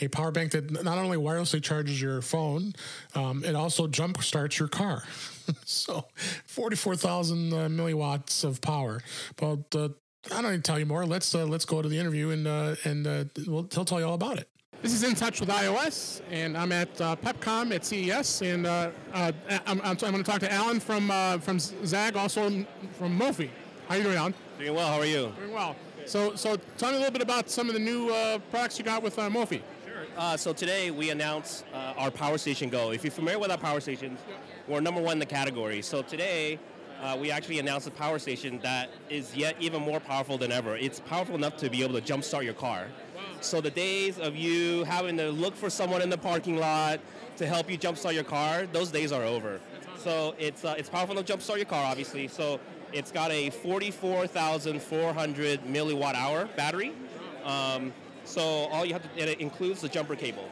[0.00, 2.72] a power bank that not only wirelessly charges your phone,
[3.14, 5.04] um, it also jump starts your car.
[5.64, 6.06] so,
[6.44, 9.00] forty four thousand uh, milliwatts of power.
[9.36, 9.70] But
[10.26, 11.06] I don't need to tell you more.
[11.06, 14.06] Let's uh, let's go to the interview and uh, and uh, we'll, he'll tell you
[14.06, 14.48] all about it.
[14.82, 18.90] This is in touch with iOS, and I'm at uh, PepCom at CES, and uh,
[19.12, 19.32] uh,
[19.66, 21.08] I'm, I'm, I'm going to talk to Alan from
[21.40, 22.50] from Zagg, also
[22.98, 23.50] from Mophie.
[23.88, 24.34] How are you doing, Alan?
[24.58, 24.88] Doing well.
[24.88, 25.32] How are you?
[25.38, 25.76] Doing well.
[26.06, 28.08] So so tell me a little bit about some of the new
[28.50, 29.62] products you got with uh, Mophie.
[29.86, 30.38] Sure.
[30.38, 32.92] so today we announced our Power Station Go.
[32.92, 34.20] If you're familiar with our power stations,
[34.68, 35.82] we're number one in the category.
[35.82, 36.58] So today
[37.00, 40.76] uh, we actually announced a power station that is yet even more powerful than ever.
[40.76, 42.88] It's powerful enough to be able to jumpstart your car.
[43.40, 47.00] So the days of you having to look for someone in the parking lot
[47.38, 49.60] to help you jumpstart your car, those days are over.
[49.96, 52.28] So it's uh, it's powerful enough to jumpstart your car, obviously.
[52.28, 52.60] So
[52.92, 56.92] it's got a 44,400 milliwatt hour battery.
[57.44, 57.92] Um,
[58.24, 60.48] so all you have to, it includes the jumper cable.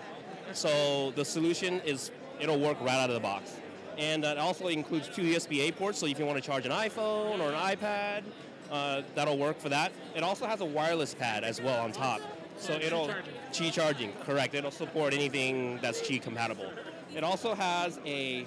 [0.53, 3.53] So the solution is it'll work right out of the box
[3.99, 5.99] and it also includes two USB-A ports.
[5.99, 8.23] So if you want to charge an iPhone or an iPad,
[8.71, 9.93] uh, that'll work for that.
[10.15, 12.21] It also has a wireless pad as well on top.
[12.59, 13.11] So it'll
[13.53, 14.55] Qi charging, correct.
[14.55, 16.71] It'll support anything that's Qi compatible.
[17.15, 18.47] It also has a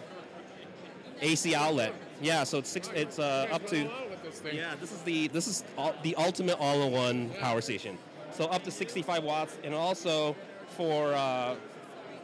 [1.22, 1.94] AC outlet.
[2.22, 3.90] Yeah, so it's six, it's uh, up to
[4.54, 4.76] yeah.
[4.80, 7.98] This is the this is all, the ultimate all-in-one power station.
[8.32, 10.36] So up to 65 watts, and also
[10.70, 11.56] for uh,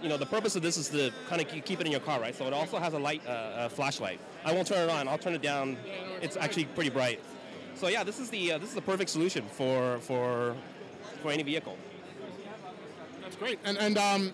[0.02, 2.20] you know, the purpose of this is to kind of keep it in your car,
[2.20, 2.36] right?
[2.36, 4.20] So it also has a light, uh, a flashlight.
[4.46, 5.08] I won't turn it on.
[5.08, 5.78] I'll turn it down.
[6.22, 7.20] It's actually pretty bright.
[7.76, 10.56] So yeah, this is the uh, this is the perfect solution for for
[11.22, 11.78] for any vehicle.
[13.22, 13.60] That's great.
[13.66, 14.32] And and um,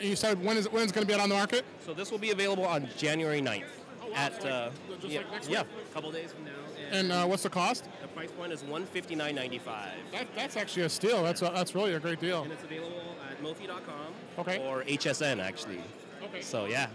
[0.00, 1.64] you said when is when is going to be out on the market?
[1.84, 3.64] So this will be available on January 9th.
[4.02, 4.14] Oh, wow.
[4.14, 4.70] At uh,
[5.02, 6.50] yeah, like yeah, a couple days from now.
[6.90, 7.88] And, and uh, what's the cost?
[8.00, 9.92] The price point is one fifty nine ninety five.
[10.12, 11.22] That, that's actually a steal.
[11.22, 12.42] That's a, that's really a great deal.
[12.42, 14.14] And it's available at Mophie.com.
[14.38, 14.66] Okay.
[14.66, 15.80] Or HSN actually.
[16.24, 16.40] Okay.
[16.40, 16.88] So yeah.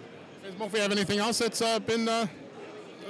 [0.44, 2.28] Does Mophie have anything else that's uh, been uh,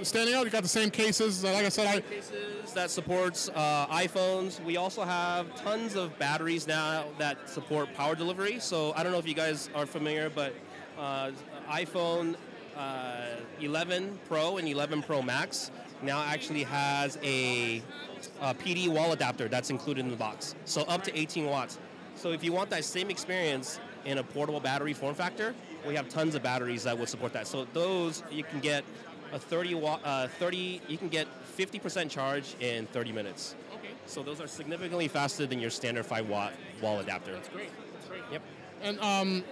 [0.01, 0.45] standing out?
[0.45, 1.43] You got the same cases.
[1.43, 4.63] Uh, like I said, I cases that supports uh, iPhones.
[4.63, 8.59] We also have tons of batteries now that support power delivery.
[8.59, 10.53] So I don't know if you guys are familiar, but
[10.97, 11.31] uh,
[11.69, 12.35] iPhone
[12.77, 13.25] uh,
[13.59, 15.71] 11 Pro and 11 Pro Max
[16.01, 17.81] now actually has a,
[18.41, 20.55] a PD wall adapter that's included in the box.
[20.65, 21.79] So up to 18 watts.
[22.17, 25.53] So if you want that same experience in a portable battery form factor,
[25.87, 27.47] we have tons of batteries that will support that.
[27.47, 28.83] So those you can get
[29.33, 30.81] a 30 watt, uh, 30.
[30.87, 31.27] You can get
[31.57, 33.55] 50% charge in 30 minutes.
[33.75, 33.89] okay.
[34.05, 37.33] So those are significantly faster than your standard 5 watt wall adapter.
[37.33, 37.69] That's great.
[37.93, 38.21] That's great.
[38.31, 38.41] Yep.
[38.83, 39.43] And um,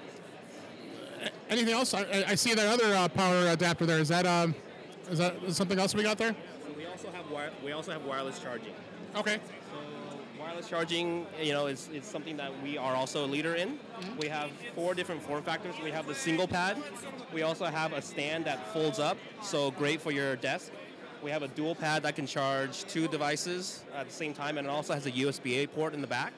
[1.49, 1.93] anything else?
[1.93, 3.99] I, I- I see that other uh, power adapter there.
[3.99, 4.55] Is that um,
[5.11, 6.35] is that something else we got there?
[6.63, 8.73] So we also have wire, we also have wireless charging.
[9.15, 9.39] Okay.
[10.45, 13.69] Wireless charging, you know, is, is something that we are also a leader in.
[13.69, 14.17] Mm-hmm.
[14.19, 15.73] We have four different form factors.
[15.83, 16.77] We have the single pad.
[17.33, 20.71] We also have a stand that folds up, so great for your desk.
[21.23, 24.67] We have a dual pad that can charge two devices at the same time, and
[24.67, 26.31] it also has a USB-A port in the back.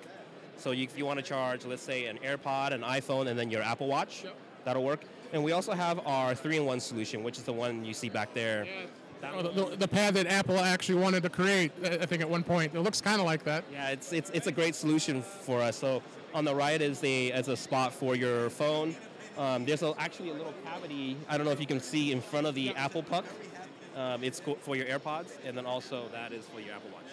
[0.56, 3.52] So you, if you want to charge, let's say, an AirPod, an iPhone, and then
[3.52, 4.24] your Apple Watch,
[4.64, 5.02] that'll work.
[5.34, 8.66] And we also have our three-in-one solution, which is the one you see back there.
[8.66, 8.88] Oh,
[9.22, 12.44] the, the, the pad that Apple actually wanted to create, I I think at one
[12.44, 12.74] point.
[12.76, 13.64] It looks kind of like that.
[13.72, 15.78] Yeah, it's, it's, it's a great solution for us.
[15.78, 16.02] So
[16.34, 18.96] on the right is the as a spot for your phone.
[19.38, 21.16] Um, there's a, actually a little cavity.
[21.30, 23.26] I don't know if you can see in front of the Apple Puck.
[23.96, 27.06] Um, it's for your AirPods, and then also that is for your Apple Watch.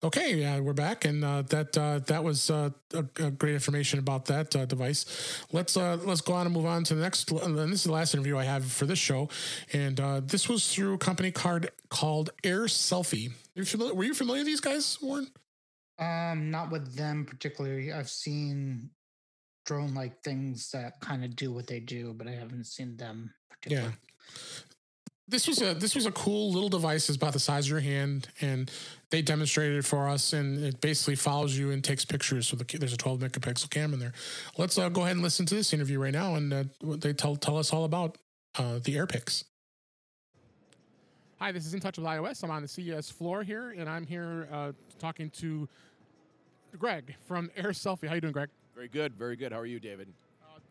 [0.00, 3.98] Okay, yeah, we're back, and uh, that uh, that was uh, a, a great information
[3.98, 5.44] about that uh, device.
[5.50, 7.28] Let's uh, let's go on and move on to the next.
[7.32, 9.28] And this is the last interview I have for this show,
[9.72, 13.32] and uh, this was through a company card called Air Selfie.
[13.56, 15.26] You familiar, were you familiar with these guys, Warren?
[15.98, 17.92] Um, not with them particularly.
[17.92, 18.90] I've seen
[19.66, 23.96] drone-like things that kind of do what they do, but I haven't seen them particularly.
[25.26, 27.08] This was a this was a cool little device.
[27.08, 28.70] It's about the size of your hand, and
[29.10, 30.32] they demonstrated it for us.
[30.32, 32.48] And it basically follows you and takes pictures.
[32.48, 34.12] So the, there's a 12 megapixel camera in there.
[34.56, 37.12] Let's uh, go ahead and listen to this interview right now, and uh, what they
[37.12, 38.18] tell tell us all about
[38.58, 39.44] uh, the AirPix.
[41.38, 42.42] Hi, this is In Touch with iOS.
[42.42, 45.68] I'm on the CES floor here, and I'm here uh, talking to
[46.76, 48.08] Greg from Air Selfie.
[48.08, 48.48] How you doing, Greg?
[48.74, 49.52] Very good, very good.
[49.52, 50.08] How are you, David?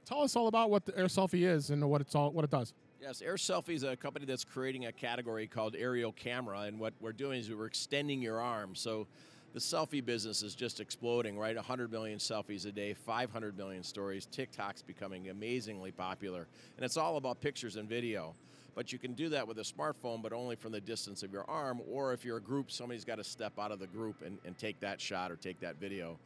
[0.05, 2.51] Tell us all about what the Air Selfie is and what it's all what it
[2.51, 2.73] does.
[2.99, 6.93] Yes, Air Selfie is a company that's creating a category called aerial camera, and what
[6.99, 8.73] we're doing is we're extending your arm.
[8.73, 9.05] So
[9.53, 11.55] the selfie business is just exploding, right?
[11.55, 14.25] 100 million selfies a day, 500 million stories.
[14.25, 18.33] TikTok's becoming amazingly popular, and it's all about pictures and video.
[18.73, 21.47] But you can do that with a smartphone, but only from the distance of your
[21.47, 24.39] arm, or if you're a group, somebody's got to step out of the group and,
[24.43, 26.17] and take that shot or take that video.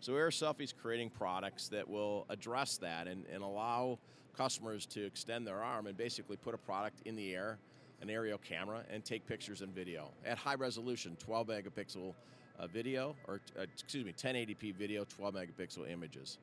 [0.00, 3.98] So Air Selfie's creating products that will address that and, and allow
[4.36, 7.58] customers to extend their arm and basically put a product in the air,
[8.02, 12.14] an aerial camera, and take pictures and video at high resolution, 12 megapixel
[12.58, 16.38] uh, video, or uh, excuse me, 1080p video, 12 megapixel images.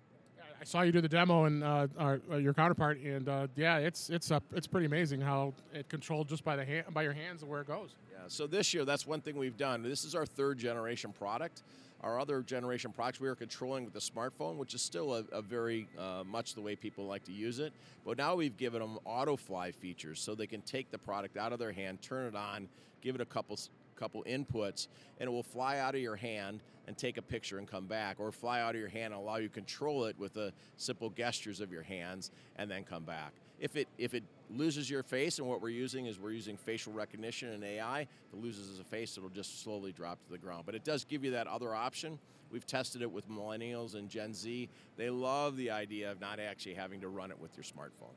[0.63, 3.79] I saw you do the demo and uh, our, uh, your counterpart, and uh, yeah,
[3.79, 7.11] it's it's uh, it's pretty amazing how it controlled just by the hand, by your
[7.11, 7.95] hands and where it goes.
[8.13, 9.83] Yeah, so this year, that's one thing we've done.
[9.83, 11.63] This is our third generation product.
[11.99, 15.41] Our other generation products we are controlling with the smartphone, which is still a, a
[15.41, 17.73] very uh, much the way people like to use it.
[18.05, 21.51] But now we've given them auto fly features, so they can take the product out
[21.51, 22.69] of their hand, turn it on,
[23.01, 23.59] give it a couple
[23.97, 24.87] couple inputs,
[25.19, 28.19] and it will fly out of your hand and take a picture and come back,
[28.19, 31.09] or fly out of your hand and allow you to control it with the simple
[31.09, 33.33] gestures of your hands and then come back.
[33.59, 36.91] If it if it loses your face, and what we're using is we're using facial
[36.91, 40.63] recognition and AI, if it loses a face, it'll just slowly drop to the ground.
[40.65, 42.19] But it does give you that other option.
[42.51, 44.69] We've tested it with millennials and Gen Z.
[44.95, 48.13] They love the idea of not actually having to run it with your smartphone.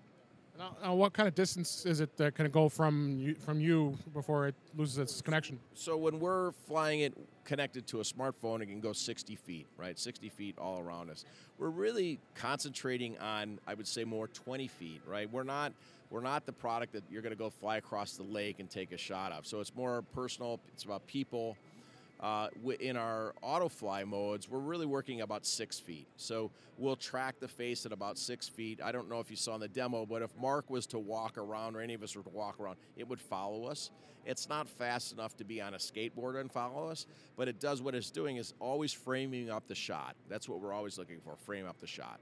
[0.59, 3.61] Now, now what kind of distance is it that can it go from you, from
[3.61, 5.59] you before it loses its connection?
[5.75, 7.15] So when we're flying it
[7.45, 9.99] connected to a smartphone, it can go 60 feet, right?
[9.99, 11.25] 60 feet all around us.
[11.59, 15.31] We're really concentrating on, I would say, more 20 feet, right?
[15.31, 15.73] We're not
[16.11, 18.93] we're not the product that you're going to go fly across the lake and take
[18.93, 19.45] a shot of.
[19.45, 20.61] So it's more personal.
[20.73, 21.57] It's about people.
[22.21, 22.49] Uh,
[22.81, 26.09] in our auto fly modes, we're really working about six feet.
[26.17, 28.81] So we'll track the face at about six feet.
[28.83, 31.37] I don't know if you saw in the demo, but if Mark was to walk
[31.37, 33.91] around or any of us were to walk around, it would follow us.
[34.25, 37.81] It's not fast enough to be on a skateboard and follow us, but it does
[37.81, 40.17] what it's doing is always framing up the shot.
[40.29, 42.19] That's what we're always looking for, frame up the shot.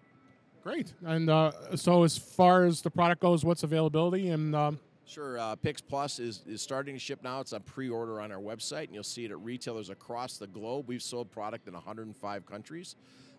[0.63, 0.93] Great.
[1.05, 5.39] And uh, so, as far as the product goes, what's availability and um, Sure.
[5.39, 7.41] Uh, Pix Plus is, is starting to ship now.
[7.41, 10.47] It's on pre order on our website, and you'll see it at retailers across the
[10.47, 10.87] globe.
[10.89, 12.97] We've sold product in 105 countries,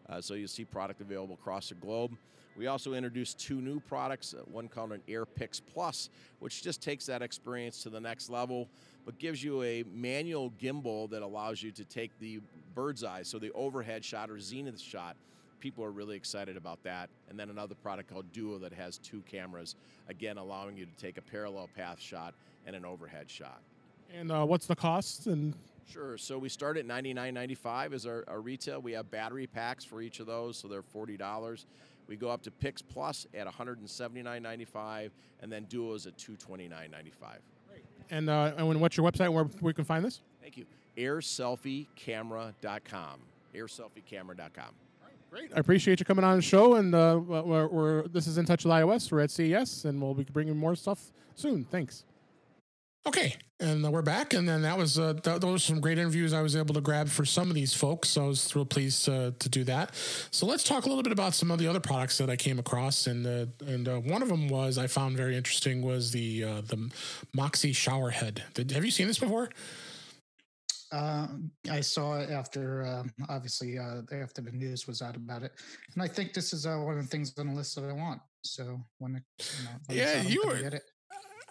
[0.08, 2.15] uh, so you'll see product available across the globe.
[2.56, 7.08] We also introduced two new products, uh, one called an AirPix Plus, which just takes
[7.08, 8.69] that experience to the next level,
[9.04, 12.41] but gives you a manual gimbal that allows you to take the
[12.75, 15.17] bird's eye, so the overhead shot or zenith shot.
[15.59, 17.09] People are really excited about that.
[17.29, 19.75] And then another product called Duo that has two cameras,
[20.09, 22.33] again, allowing you to take a parallel path shot
[22.65, 23.61] and an overhead shot.
[24.13, 25.27] And uh, what's the cost?
[25.27, 25.55] And
[25.91, 26.17] Sure.
[26.17, 28.81] So we start at $99.95 as our, our retail.
[28.81, 31.65] We have battery packs for each of those, so they're $40.
[32.07, 37.39] We go up to Pix Plus at $179.95, and then Duos at $229.95.
[38.11, 40.21] and uh, and what's your website where we can find this?
[40.41, 40.65] Thank you.
[40.97, 43.19] AirSelfieCamera.com.
[43.53, 44.84] AirSelfieCamera.com.
[45.35, 45.51] Great.
[45.53, 46.75] I appreciate you coming on the show.
[46.75, 49.11] And uh, we're, we're, this is In Touch with iOS.
[49.11, 51.65] We're at CES, and we'll be bringing more stuff soon.
[51.65, 52.05] Thanks.
[53.05, 55.99] Okay, and uh, we're back, and then that was uh, th- those were some great
[55.99, 58.09] interviews I was able to grab for some of these folks.
[58.09, 59.93] So I was real pleased uh, to do that.
[60.31, 62.57] So let's talk a little bit about some of the other products that I came
[62.57, 66.45] across, and uh, and uh, one of them was I found very interesting was the
[66.45, 66.89] uh, the
[67.33, 68.41] Moxie shower head.
[68.55, 69.49] Did, have you seen this before?
[70.91, 71.27] Uh,
[71.69, 75.51] I saw it after, uh, obviously, uh, after the news was out about it,
[75.93, 77.93] and I think this is uh, one of the things on the list that I
[77.93, 78.21] want.
[78.43, 80.83] So when it, you know, when Yeah, out, you were- get it.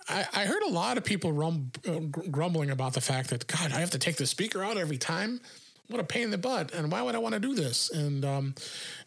[0.06, 1.98] I, I heard a lot of people rum, uh,
[2.30, 5.40] grumbling about the fact that God, I have to take the speaker out every time.
[5.88, 6.72] What a pain in the butt!
[6.72, 7.90] And why would I want to do this?
[7.90, 8.54] And um,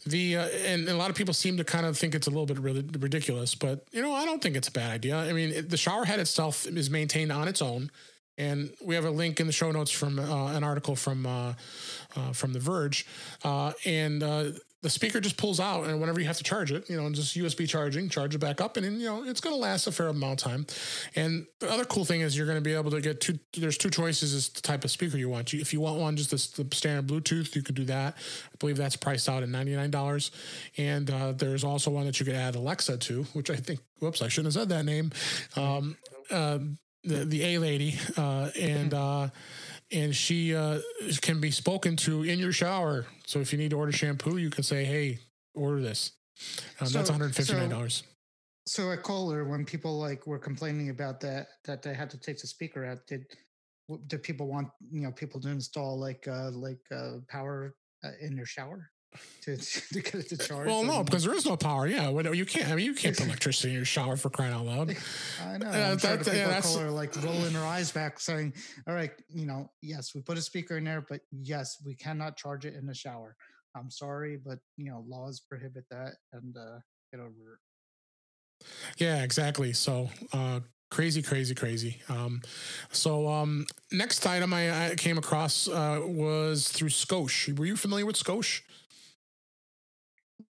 [0.05, 2.45] the uh, and a lot of people seem to kind of think it's a little
[2.45, 5.17] bit really ridiculous, but you know I don't think it's a bad idea.
[5.17, 7.89] I mean, it, the shower head itself is maintained on its own,
[8.37, 11.53] and we have a link in the show notes from uh, an article from uh,
[12.15, 13.05] uh, from The Verge,
[13.43, 14.51] uh, and uh,
[14.83, 17.35] the speaker just pulls out, and whenever you have to charge it, you know, just
[17.35, 20.07] USB charging, charge it back up, and you know it's going to last a fair
[20.07, 20.67] amount of time.
[21.15, 23.39] And the other cool thing is you're going to be able to get two.
[23.57, 25.53] There's two choices as the type of speaker you want.
[25.53, 28.15] If you want one just this, the standard Bluetooth, you can do that.
[28.17, 30.29] I believe that's priced out at ninety nine dollars.
[30.77, 33.79] And uh, there's also one that you could add Alexa to, which I think.
[33.99, 35.11] Whoops, I shouldn't have said that name.
[35.55, 35.97] Um,
[37.03, 39.29] the the A lady, uh, and uh,
[39.91, 40.79] and she uh,
[41.21, 43.05] can be spoken to in your shower.
[43.25, 45.19] So if you need to order shampoo, you can say, "Hey,
[45.53, 46.11] order this."
[46.79, 48.03] Um, that's one hundred fifty nine dollars.
[48.65, 52.39] So at Kohler, when people like were complaining about that, that they had to take
[52.39, 53.25] the speaker out, did
[54.07, 58.35] did people want you know people to install like uh like uh power uh, in
[58.35, 58.91] their shower
[59.41, 59.57] to
[59.93, 60.67] to get it to charge?
[60.67, 61.87] Well, no, because there is no power.
[61.87, 62.69] Yeah, well, you can't.
[62.69, 64.95] I mean, you can't put electricity in your shower for crying out loud.
[65.45, 65.67] I know.
[65.67, 68.53] Uh, sure that- the yeah, that's- are like rolling their eyes back, saying,
[68.87, 72.37] "All right, you know, yes, we put a speaker in there, but yes, we cannot
[72.37, 73.35] charge it in the shower.
[73.75, 76.79] I'm sorry, but you know, laws prohibit that, and uh,
[77.11, 78.65] get over it."
[78.97, 79.71] Yeah, exactly.
[79.73, 82.01] So uh, crazy, crazy, crazy.
[82.09, 82.41] Um,
[82.91, 87.57] so um, next item I, I came across uh, was through Scosche.
[87.57, 88.61] Were you familiar with Scosche?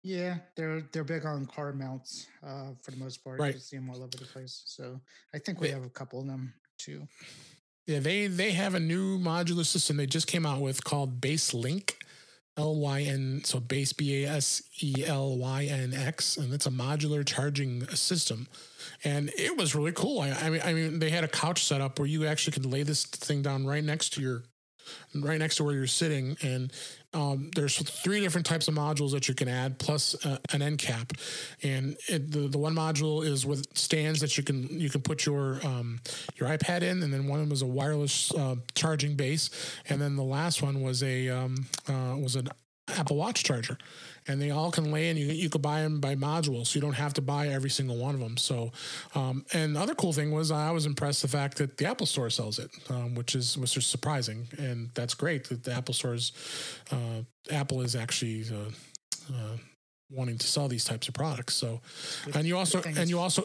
[0.03, 3.38] Yeah, they're they're big on car mounts uh, for the most part.
[3.38, 3.55] Right.
[3.55, 4.62] You see them all over the place.
[4.67, 5.01] So
[5.33, 7.07] I think we have a couple of them too.
[7.87, 11.95] Yeah, they they have a new modular system they just came out with called BaseLynx.
[12.59, 16.67] L Y N so base B A S E L Y N X and it's
[16.67, 18.47] a modular charging system,
[19.05, 20.21] and it was really cool.
[20.21, 22.67] I, I mean, I mean, they had a couch set up where you actually could
[22.67, 24.43] lay this thing down right next to your,
[25.14, 26.73] right next to where you're sitting, and
[27.14, 30.79] um, there's three different types of modules that you can add plus uh, an end
[30.79, 31.12] cap,
[31.62, 35.27] and it, the the one module is with stands that you can you can put
[35.27, 36.01] your um,
[36.37, 39.51] your iPad in, and then one was a wireless uh, charging base,
[39.88, 42.49] and then the last one was a um, uh, was an
[42.88, 43.79] Apple Watch charger,
[44.28, 45.16] and they all can lay in.
[45.16, 47.96] You you could buy them by module, so you don't have to buy every single
[47.96, 48.37] one of them.
[48.37, 48.72] So,
[49.14, 52.06] um, and the other cool thing was I was impressed the fact that the Apple
[52.06, 55.94] Store sells it, um, which is which is surprising, and that's great that the Apple
[55.94, 56.32] Store's
[56.90, 58.44] uh, Apple is actually.
[58.50, 58.70] Uh,
[59.32, 59.56] uh,
[60.12, 61.81] wanting to sell these types of products so
[62.35, 63.42] and you also and you also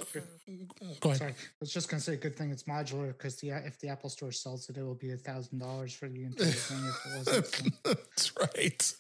[1.01, 3.49] go ahead Sorry, I was just gonna say a good thing it's modular because the
[3.49, 6.47] if the Apple Store sells it, it will be a thousand dollars for the entire
[6.47, 7.71] thing if it wasn't.
[7.83, 8.93] That's right.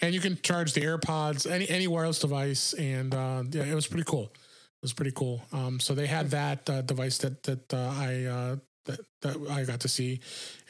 [0.00, 3.86] And you can charge the AirPods, any any wireless device, and uh, yeah, it was
[3.86, 4.24] pretty cool.
[4.24, 5.42] It was pretty cool.
[5.52, 9.64] Um, so they had that uh, device that that uh, I uh, that, that I
[9.64, 10.20] got to see,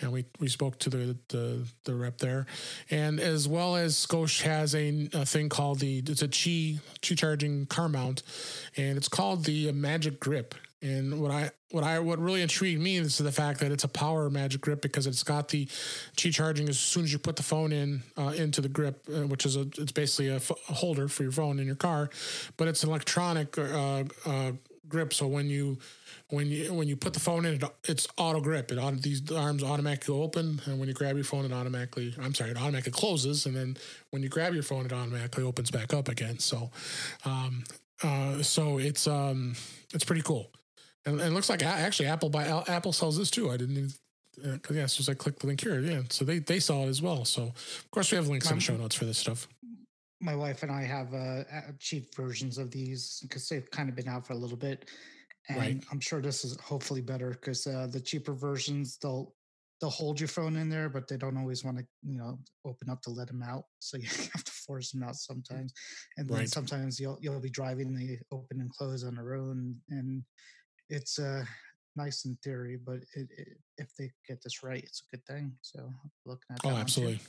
[0.00, 2.46] and we we spoke to the the, the rep there,
[2.90, 7.16] and as well as Scosche has a, a thing called the it's a Qi Qi
[7.16, 8.22] charging car mount,
[8.76, 10.54] and it's called the Magic Grip.
[10.82, 13.88] And what I what I what really intrigued me is the fact that it's a
[13.88, 15.66] power magic grip because it's got the
[16.16, 19.26] Qi charging as soon as you put the phone in uh, into the grip, uh,
[19.26, 22.10] which is a it's basically a, f- a holder for your phone in your car,
[22.56, 24.52] but it's an electronic uh, uh,
[24.88, 25.12] grip.
[25.12, 25.78] So when you
[26.30, 28.72] when you when you put the phone in, it, it's auto grip.
[28.72, 32.34] It auto, these arms automatically open, and when you grab your phone, it automatically I'm
[32.34, 33.76] sorry, it automatically closes, and then
[34.10, 36.38] when you grab your phone, it automatically opens back up again.
[36.38, 36.70] So,
[37.24, 37.64] um,
[38.02, 39.54] uh, so it's um,
[39.94, 40.50] it's pretty cool,
[41.04, 43.50] and, and it looks like actually Apple by Apple sells this too.
[43.50, 43.76] I didn't.
[43.76, 43.92] Even,
[44.44, 46.88] uh, yeah, soon as I click the link here, yeah, so they they sell it
[46.88, 47.24] as well.
[47.24, 49.48] So of course we have links in the show notes for this stuff.
[50.20, 51.44] My wife and I have uh,
[51.78, 54.90] cheap versions of these because they've kind of been out for a little bit,
[55.48, 55.84] and Right.
[55.90, 59.34] I'm sure this is hopefully better because uh, the cheaper versions they'll
[59.80, 62.88] they'll hold your phone in there, but they don't always want to you know open
[62.88, 65.72] up to let them out, so you have to force them out sometimes,
[66.16, 66.48] and then Right.
[66.48, 70.22] sometimes you'll you'll be driving they open and close on their own, and
[70.88, 71.44] it's uh
[71.96, 73.48] nice in theory, but it, it,
[73.78, 75.56] if they get this right, it's a good thing.
[75.62, 75.90] So
[76.26, 77.20] looking at that Oh, absolutely.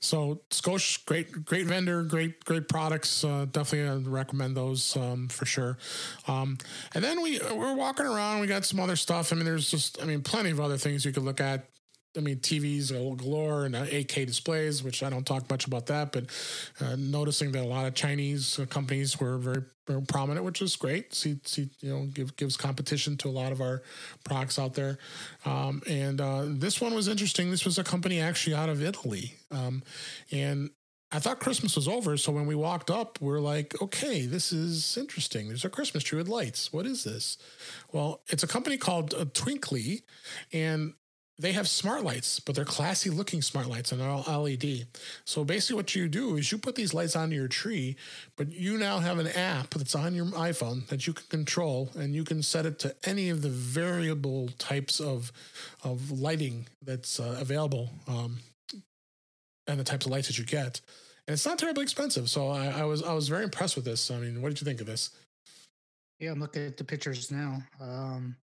[0.00, 3.24] So Scosche, great, great vendor, great, great products.
[3.24, 5.78] Uh, definitely recommend those um, for sure.
[6.26, 6.58] Um,
[6.94, 8.40] and then we we're walking around.
[8.40, 9.32] We got some other stuff.
[9.32, 11.68] I mean, there's just, I mean, plenty of other things you could look at.
[12.18, 16.10] I mean, TVs galore and uh, 8K displays, which I don't talk much about that,
[16.12, 16.24] but
[16.80, 20.74] uh, noticing that a lot of Chinese uh, companies were very, very prominent, which is
[20.74, 21.14] great.
[21.14, 23.82] See, see, you know, give, gives competition to a lot of our
[24.24, 24.98] products out there.
[25.46, 27.50] Um, and uh, this one was interesting.
[27.50, 29.82] This was a company actually out of Italy, um,
[30.32, 30.70] and
[31.10, 32.18] I thought Christmas was over.
[32.18, 35.48] So when we walked up, we're like, okay, this is interesting.
[35.48, 36.70] There's a Christmas tree with lights.
[36.70, 37.38] What is this?
[37.92, 40.02] Well, it's a company called uh, Twinkly,
[40.52, 40.92] and
[41.40, 44.88] they have smart lights, but they're classy looking smart lights and they're all LED.
[45.24, 47.96] So basically, what you do is you put these lights onto your tree,
[48.36, 52.14] but you now have an app that's on your iPhone that you can control, and
[52.14, 55.30] you can set it to any of the variable types of
[55.84, 58.38] of lighting that's uh, available, um,
[59.68, 60.80] and the types of lights that you get.
[61.28, 64.10] And it's not terribly expensive, so I, I was I was very impressed with this.
[64.10, 65.10] I mean, what did you think of this?
[66.18, 67.62] Yeah, I'm looking at the pictures now.
[67.80, 68.34] Um,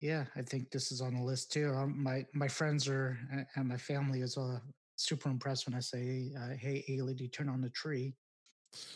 [0.00, 1.72] yeah, I think this is on the list too.
[1.74, 3.18] Um, my my friends are
[3.56, 4.58] and my family is uh,
[4.96, 8.14] super impressed when I say, uh, "Hey, LED, turn on the tree."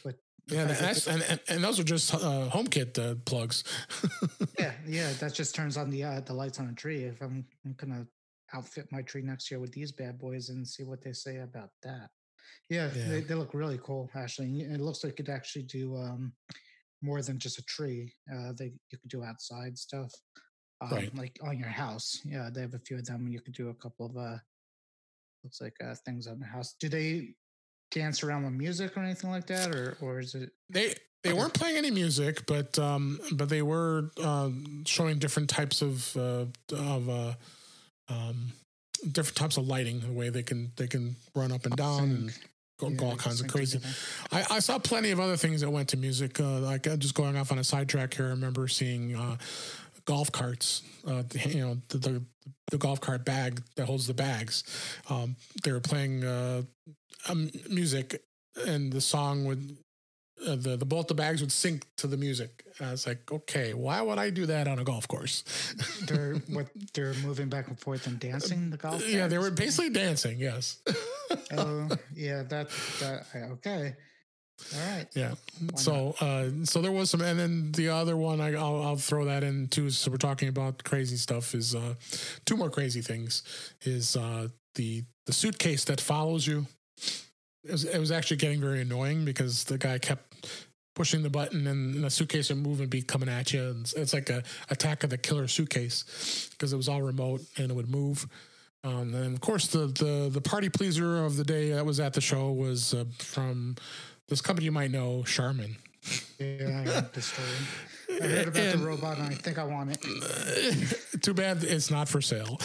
[0.04, 3.64] But Yeah, that's, and, and and those are just uh, HomeKit uh, plugs.
[4.58, 7.04] yeah, yeah, that just turns on the uh, the lights on a tree.
[7.04, 8.06] If I'm, I'm gonna
[8.52, 11.70] outfit my tree next year with these bad boys and see what they say about
[11.82, 12.10] that.
[12.70, 13.08] Yeah, Yeah.
[13.08, 14.60] They, they look really cool, actually.
[14.60, 16.32] It looks like it could actually do um,
[17.02, 18.12] more than just a tree.
[18.32, 20.12] Uh, they you could do outside stuff,
[20.90, 21.16] um, Right.
[21.16, 22.20] like on your house.
[22.24, 23.24] Yeah, they have a few of them.
[23.24, 24.38] And you could do a couple of uh,
[25.42, 26.74] looks like uh, things on the house.
[26.78, 27.34] Do they
[27.90, 30.50] dance around with music or anything like that, or or is it?
[30.70, 35.82] They they weren't playing any music, but um, but they were um, showing different types
[35.82, 37.34] of uh, of uh,
[38.08, 38.52] um,
[39.12, 40.00] different types of lighting.
[40.00, 42.38] The way they can they can run up and down and
[42.78, 43.80] go, Yeah, go all kinds of crazy.
[44.32, 46.40] I, I saw plenty of other things that went to music.
[46.40, 49.36] Uh, like uh, just going off on a sidetrack here, I remember seeing uh,
[50.04, 50.82] golf carts.
[51.06, 52.22] Uh, you know, the, the
[52.70, 54.64] the golf cart bag that holds the bags.
[55.08, 56.62] Um, they were playing uh,
[57.28, 58.22] um, music,
[58.66, 59.76] and the song would.
[60.44, 62.64] Uh, the the both the bags would sync to the music.
[62.80, 65.44] I was like, okay, why would I do that on a golf course?
[66.08, 69.08] they're what they're moving back and forth and dancing the golf.
[69.08, 70.40] yeah, they were basically dancing.
[70.40, 70.82] Yes.
[71.56, 72.68] Oh, yeah, that
[73.00, 73.94] that okay.
[74.74, 75.06] All right.
[75.14, 75.34] Yeah.
[75.70, 78.96] Why so uh so there was some and then the other one I I'll, I'll
[78.96, 81.94] throw that in too so we're talking about crazy stuff is uh
[82.46, 83.42] two more crazy things
[83.82, 86.66] is uh the the suitcase that follows you.
[87.64, 90.46] It was, it was actually getting very annoying because the guy kept
[90.94, 93.94] pushing the button and the suitcase would move and be coming at you and it's-
[93.94, 97.74] it's like a attack of the killer suitcase because it was all remote and it
[97.74, 98.26] would move.
[98.84, 102.12] Um, and of course, the, the the party pleaser of the day that was at
[102.12, 103.76] the show was uh, from
[104.28, 105.76] this company you might know, Charmin.
[106.38, 107.48] Yeah, I heard the story.
[108.22, 110.00] I heard about And- the robot, and I think I want it.
[111.22, 112.58] Too bad it's not for sale.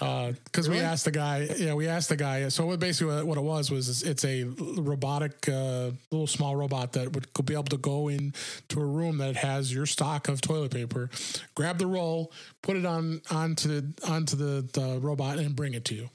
[0.00, 0.86] Because we Really?
[0.86, 2.48] asked the guy, yeah, we asked the guy.
[2.48, 6.92] So what basically what- what it was was it's a robotic, uh, little small robot
[6.94, 10.72] that would be able to go into a room that has your stock of toilet
[10.72, 11.08] paper,
[11.54, 12.32] grab the roll,
[12.62, 16.10] put it on onto the onto the, the robot, and bring it to you.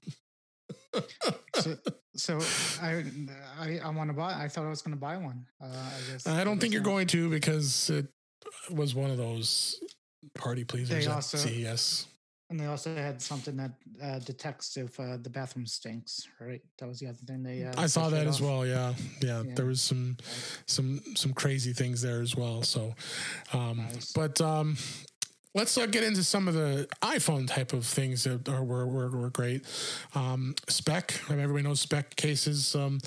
[1.56, 1.78] So,
[2.16, 2.40] so
[2.82, 3.04] I
[3.60, 4.34] I, I want to buy.
[4.34, 5.46] I thought I was going to buy one.
[5.62, 8.08] Uh, I guess I don't think you're going to because it
[8.72, 9.80] was one of those
[10.36, 12.08] party pleasers They also- CES.
[12.52, 13.72] And they also had something that
[14.04, 16.28] uh, detects if uh, the bathroom stinks.
[16.40, 17.64] Right, that was the other thing they.
[17.64, 18.42] Uh, I saw that as off.
[18.48, 18.66] well.
[18.68, 19.42] Yeah, yeah.
[19.42, 19.54] Yeah.
[19.56, 20.16] There was some,
[20.68, 22.62] some, some crazy things there as well.
[22.62, 22.94] So,
[23.52, 24.12] um, Nice.
[24.14, 24.78] but um,
[25.56, 29.10] let's uh, get into some of the iPhone type of things that are were were,
[29.10, 29.66] were great.
[30.14, 31.20] Um, Speck.
[31.30, 32.76] Everybody knows Speck cases.
[32.76, 33.00] Um,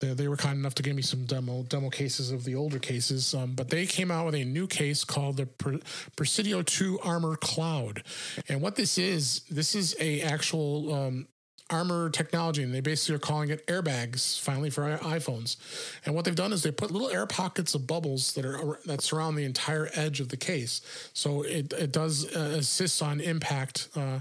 [0.00, 2.80] they, they were kind enough to give me some demo demo cases of the older
[2.80, 3.34] cases.
[3.34, 5.78] Um, but they came out with a new case called the per,
[6.16, 8.02] Presidio 2 Armor Cloud,
[8.48, 11.28] and what this is, this is a actual um,
[11.72, 15.56] armor technology, and they basically are calling it airbags finally for iPhones.
[16.04, 19.00] And what they've done is they put little air pockets of bubbles that are that
[19.00, 20.80] surround the entire edge of the case,
[21.12, 23.88] so it it does uh, assist on impact.
[23.96, 24.20] Uh,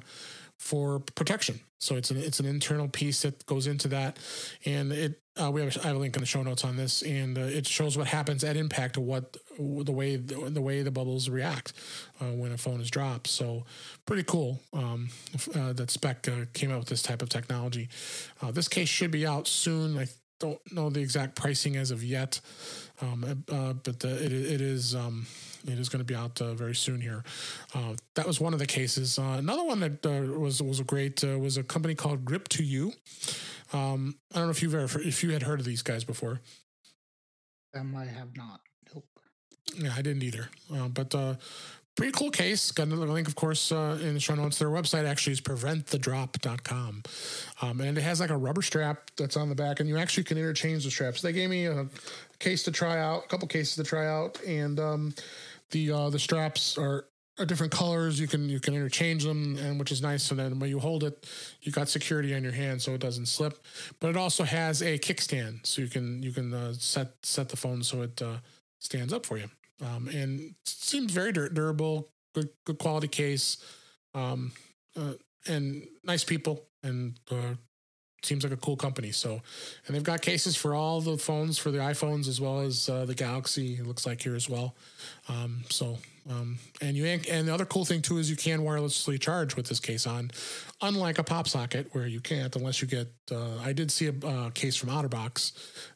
[0.57, 4.19] for protection, so it's an it's an internal piece that goes into that,
[4.63, 7.01] and it uh, we have I have a link in the show notes on this,
[7.03, 10.91] and uh, it shows what happens at impact, what the way the, the way the
[10.91, 11.73] bubbles react
[12.19, 13.27] uh, when a phone is dropped.
[13.27, 13.65] So
[14.05, 15.09] pretty cool um,
[15.55, 17.87] uh, that Speck uh, came out with this type of technology.
[18.41, 19.97] Uh, this case should be out soon.
[19.97, 20.07] I
[20.39, 22.41] don't know the exact pricing as of yet,
[23.01, 24.95] um, but uh, it it is.
[24.95, 25.27] Um,
[25.67, 27.23] it is going to be out uh, very soon here.
[27.73, 29.17] Uh, that was one of the cases.
[29.19, 32.93] Uh, another one that uh, was was a great uh, was a company called Grip2u.
[33.73, 36.41] Um, I don't know if you've ever if you had heard of these guys before.
[37.73, 38.61] Them I have not.
[38.93, 39.05] Nope.
[39.75, 40.49] Yeah, I didn't either.
[40.73, 41.35] Uh, but uh,
[41.95, 42.71] pretty cool case.
[42.71, 44.59] Got another link, of course, uh, in the show notes.
[44.59, 47.03] Their website actually is preventthedrop.com.
[47.61, 50.23] Um, and it has like a rubber strap that's on the back, and you actually
[50.23, 51.21] can interchange the straps.
[51.21, 51.87] They gave me a
[52.39, 55.13] case to try out, a couple cases to try out, and um,
[55.71, 57.05] the uh, the straps are
[57.39, 58.19] are different colors.
[58.19, 60.23] You can you can interchange them, and which is nice.
[60.23, 61.27] So then when you hold it,
[61.61, 63.63] you got security on your hand, so it doesn't slip.
[63.99, 67.57] But it also has a kickstand, so you can you can uh, set set the
[67.57, 68.37] phone so it uh,
[68.79, 69.49] stands up for you.
[69.83, 73.57] Um, and seems very dur- durable, good good quality case,
[74.13, 74.51] um,
[74.95, 75.13] uh,
[75.47, 77.55] and nice people, and uh,
[78.23, 79.11] seems like a cool company.
[79.11, 79.41] So,
[79.87, 83.05] and they've got cases for all the phones, for the iPhones as well as uh,
[83.05, 83.75] the Galaxy.
[83.75, 84.75] It looks like here as well.
[85.27, 85.97] Um, so,
[86.29, 89.67] um, and you and the other cool thing too is you can wirelessly charge with
[89.67, 90.31] this case on,
[90.81, 93.07] unlike a pop socket where you can't unless you get.
[93.31, 95.53] Uh, I did see a uh, case from OtterBox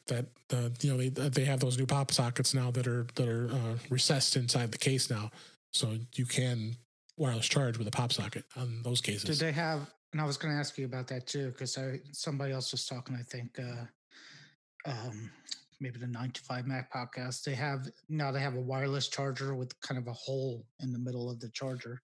[0.08, 3.28] that uh, you know they they have those new pop sockets now that are that
[3.28, 5.30] are uh, recessed inside the case now,
[5.70, 6.76] so you can
[7.16, 9.24] wireless charge with a pop socket on those cases.
[9.24, 9.88] Did they have?
[10.16, 11.78] And I was going to ask you about that too, because
[12.12, 13.14] somebody else was talking.
[13.14, 15.30] I think uh, um,
[15.78, 17.44] maybe the nine to five Mac podcast.
[17.44, 20.98] They have now they have a wireless charger with kind of a hole in the
[20.98, 22.00] middle of the charger.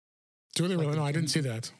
[0.54, 0.98] Do they like really?
[0.98, 1.72] No, I didn't see that.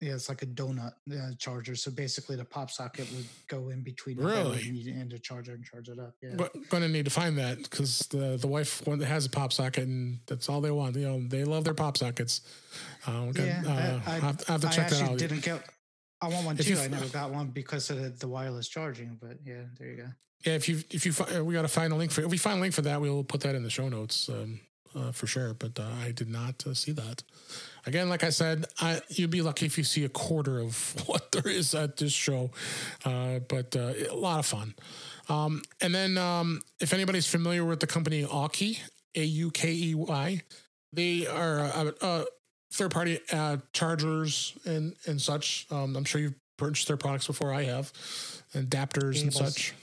[0.00, 1.76] Yeah, it's like a donut uh, charger.
[1.76, 4.90] So basically, the pop socket would go in between the Really?
[4.90, 6.14] and the charger and charge it up.
[6.22, 6.30] Yeah.
[6.34, 9.52] But gonna need to find that because the the wife one that has a pop
[9.52, 10.96] socket and that's all they want.
[10.96, 12.40] You know, they love their pop sockets.
[13.06, 15.18] Uh, okay, yeah, uh, I, I, I have, I to I check that actually out.
[15.18, 15.62] didn't get.
[16.24, 16.82] I want one If you too.
[16.82, 19.18] I never got one because of the, the wireless charging.
[19.20, 20.06] But yeah, there you go.
[20.44, 22.38] Yeah, if you if you fi- we got to find a link for if we
[22.38, 24.60] find a link for that, we'll put that in the show notes um,
[24.94, 25.54] uh, for sure.
[25.54, 27.22] But uh, I did not uh, see that.
[27.86, 31.32] Again, like I said, I, you'd be lucky if you see a quarter of what
[31.32, 32.50] there is at this show.
[33.04, 34.74] Uh, but uh, a lot of fun.
[35.28, 38.78] Um, and then, um, if anybody's familiar with the company Aukey,
[39.14, 40.42] A U K E Y,
[40.92, 42.24] they are uh, uh,
[42.74, 45.66] third party uh, chargers and and such.
[45.70, 47.52] Um, I'm sure you've purchased their products before.
[47.52, 47.92] I have,
[48.54, 49.74] adapters and such,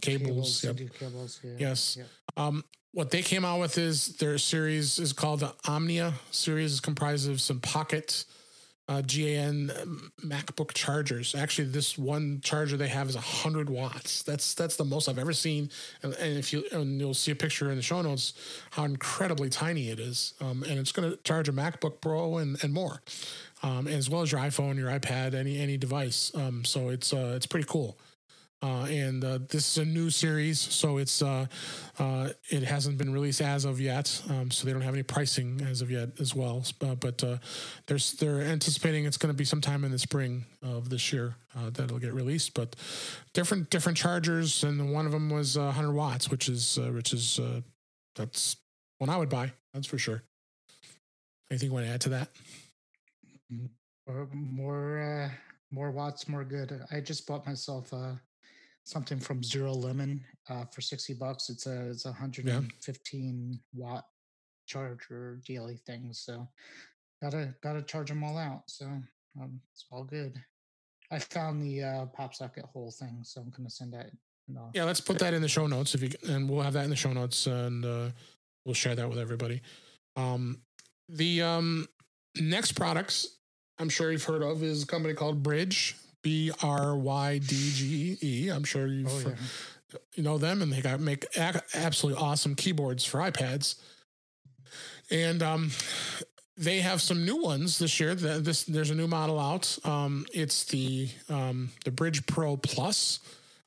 [0.00, 0.64] cables.
[0.64, 0.76] yep.
[0.98, 1.40] Cables.
[1.44, 1.50] Yeah.
[1.58, 1.98] Yes.
[1.98, 2.04] yeah.
[2.36, 6.72] Um, what they came out with is their series is called the Omnia series.
[6.72, 8.24] is comprised of some pocket
[8.90, 9.70] uh, GaN
[10.20, 11.34] MacBook chargers.
[11.36, 14.24] Actually, this one charger they have is hundred watts.
[14.24, 15.70] That's that's the most I've ever seen.
[16.02, 18.34] And, and if you and you'll see a picture in the show notes
[18.72, 20.34] how incredibly tiny it is.
[20.40, 23.00] Um, and it's going to charge a MacBook Pro and and more,
[23.62, 26.32] um, as well as your iPhone, your iPad, any any device.
[26.34, 27.96] Um, so it's uh, it's pretty cool.
[28.62, 31.46] Uh, and uh, this is a new series, so it's uh,
[31.98, 34.20] uh, it hasn't been released as of yet.
[34.28, 36.62] Um, so they don't have any pricing as of yet as well.
[36.82, 37.38] Uh, but uh,
[37.86, 41.84] there's they're anticipating it's going to be sometime in the spring of this year that
[41.84, 42.52] it'll get released.
[42.52, 42.76] But
[43.32, 47.40] different different chargers, and one of them was uh, 100 watts, which is which is
[48.14, 48.56] that's
[48.98, 49.52] one I would buy.
[49.72, 50.22] That's for sure.
[51.50, 52.28] Anything you want to add to that?
[54.06, 55.30] Or more uh,
[55.70, 56.78] more watts, more good.
[56.90, 58.12] I just bought myself uh,
[58.90, 61.48] something from ZeroLemon uh, for sixty bucks.
[61.48, 64.04] It's a it's a hundred and fifteen watt
[64.66, 66.12] charger daily thing.
[66.12, 66.48] So
[67.22, 68.62] gotta gotta charge them all out.
[68.66, 68.86] So
[69.40, 70.40] um, it's all good.
[71.10, 74.10] I found the uh, pop socket hole thing, so I'm gonna send that.
[74.74, 76.90] Yeah, let's put that in the show notes if you and we'll have that in
[76.90, 78.10] the show notes and uh,
[78.64, 79.62] we'll share that with everybody.
[80.16, 80.62] Um,
[81.08, 81.86] the um,
[82.40, 83.38] next products
[83.78, 88.18] I'm sure you've heard of is a company called Brydge, B R Y D G
[88.22, 88.48] E.
[88.48, 89.98] I'm sure you've Oh yeah.
[90.14, 93.76] you know them, and they got make a- absolutely awesome keyboards for iPads.
[95.10, 95.70] And um,
[96.56, 98.14] they have some new ones this year.
[98.14, 99.78] This there's a new model out.
[99.84, 103.20] Um, it's the um, the Brydge Pro Plus.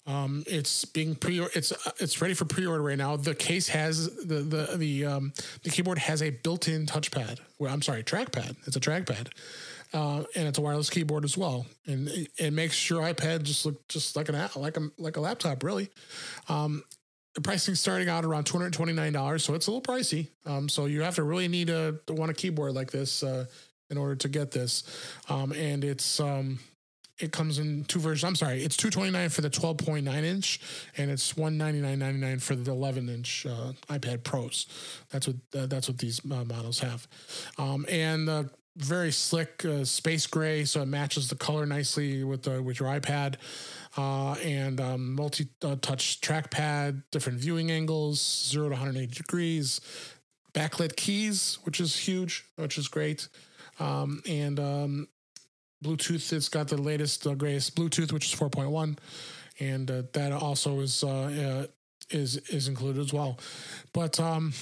[0.06, 3.16] Um, it's being pre it's it's ready for pre-order right now.
[3.16, 5.34] The case has the the the um,
[5.64, 7.40] the keyboard has a built-in touchpad.
[7.58, 8.58] Well, I'm sorry, trackpad.
[8.68, 9.30] It's a trackpad,
[9.94, 11.66] uh, and it's a wireless keyboard as well.
[11.86, 15.22] And it, it makes your iPad just look just like an like a like a
[15.22, 15.90] laptop, really.
[16.50, 16.84] Um,
[17.36, 20.28] the pricing starting out around two hundred twenty nine dollars, so it's a little pricey.
[20.46, 23.46] Um, so you have to really need a want a keyboard like this uh,
[23.90, 24.84] in order to get this.
[25.30, 26.60] Um, and it's um,
[27.20, 28.24] it comes in two versions.
[28.28, 30.60] I'm sorry, it's two twenty nine for the twelve point nine inch,
[30.98, 34.68] and it's one ninety nine ninety nine for the eleven inch uh, iPad Pros.
[35.10, 37.08] That's what uh, that's what these uh, models have,
[37.58, 38.44] um, and uh,
[38.76, 42.90] very slick uh, space gray, so it matches the color nicely with the with your
[42.90, 43.36] iPad,
[43.98, 48.20] uh, and um, multi uh, touch trackpad, different viewing angles,
[48.50, 49.80] zero to one hundred eighty degrees,
[50.54, 53.28] backlit keys, which is huge, which is great,
[53.80, 55.08] um, and um,
[55.84, 56.34] Bluetooth.
[56.34, 58.98] It's got the latest, uh, greatest Bluetooth, which is 4.1,
[59.60, 61.68] and uh, that also is uh, uh,
[62.10, 63.38] is is included as well.
[63.94, 64.54] But um,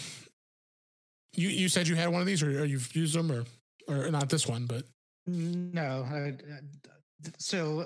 [1.34, 3.46] you you said you had one of these, or, or you've used them, or
[3.88, 4.84] or not this one, but
[5.28, 6.06] No.
[6.10, 6.60] I, I-
[7.38, 7.86] so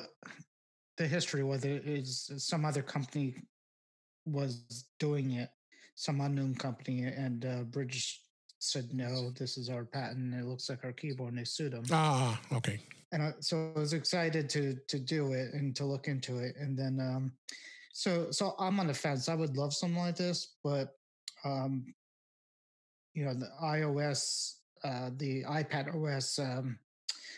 [0.97, 3.35] the history with it is some other company
[4.25, 5.49] was doing it,
[5.95, 8.15] some unknown company, and uh, Brydge
[8.59, 9.31] said no.
[9.31, 10.33] This is our patent.
[10.33, 11.83] It looks like our keyboard, and they sued them.
[11.91, 12.79] ah, okay,
[13.11, 16.55] and I, so I was excited to to do it and to look into it.
[16.57, 17.33] And then, um,
[17.91, 19.27] so so I'm on the fence.
[19.27, 20.95] I would love something like this, but
[21.43, 21.85] um,
[23.13, 24.53] you know, the iOS,
[24.85, 26.79] uh, the iPad OS, um,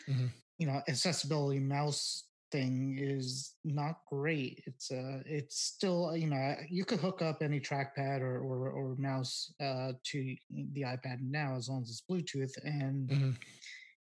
[0.08, 0.30] Mhm.
[0.58, 4.62] you know, accessibility mouse thing is not great.
[4.66, 8.96] It's uh, it's still you know you could hook up any trackpad or or, or
[8.96, 13.36] mouse uh, to the iPad now as long as it's Bluetooth and Mhm.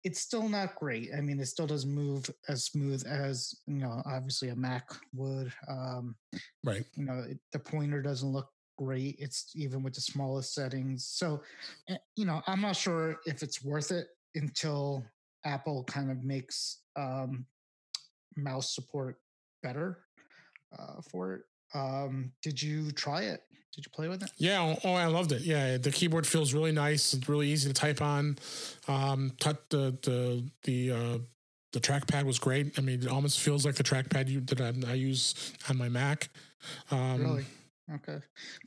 [0.05, 1.11] it's still not great.
[1.17, 5.53] I mean, it still doesn't move as smooth as you know, obviously a Mac would.
[5.69, 6.17] Um,
[6.63, 9.17] right, you know, it, the pointer doesn't look great.
[9.19, 11.07] It's even with the smallest settings.
[11.07, 11.43] So,
[11.89, 15.05] eh, you know, I'm not sure if it's worth it until
[15.45, 17.47] Apple kind of makes um,
[18.37, 19.17] mouse support
[19.63, 19.99] better
[20.79, 21.43] uh, for it.
[21.75, 23.43] Um, did you try it?
[23.75, 24.31] Did you play with it?
[24.37, 24.63] yeah.
[24.63, 25.43] Oh, oh, I loved it.
[25.43, 27.13] Yeah, the keyboard feels really nice.
[27.13, 28.39] It's really easy to type on.
[28.87, 31.19] Um, the the the uh,
[31.73, 32.79] the trackpad was great.
[32.79, 35.35] I mean, it almost feels like the trackpad you that I, I use
[35.69, 36.29] on my Mac.
[36.93, 37.45] Um, really?
[37.93, 38.19] Okay.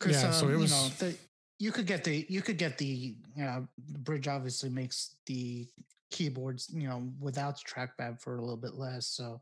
[0.05, 1.15] yeah, so it you know, the,
[1.59, 3.61] you could get the you could get the uh,
[3.91, 5.67] the Brydge obviously makes the
[6.11, 9.07] keyboards you know without trackpad for a little bit less.
[9.07, 9.41] So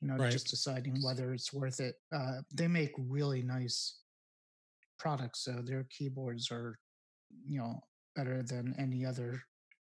[0.00, 0.32] you know, Right.
[0.32, 1.94] just deciding whether it's worth it.
[2.12, 4.00] Uh, they make really nice
[4.98, 6.78] products, so their keyboards are
[7.46, 7.80] you know
[8.16, 9.40] better than any other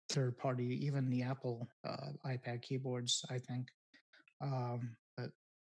[0.09, 3.25] third party, even the Apple uh, iPad keyboards.
[3.31, 3.69] I think.
[4.41, 4.97] Um,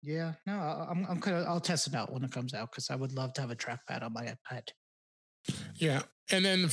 [0.04, 2.96] yeah, no, I'm I'm gonna I'll test it out when it comes out because I
[2.96, 4.68] would love to have a trackpad on my iPad.
[5.76, 6.70] Yeah, and then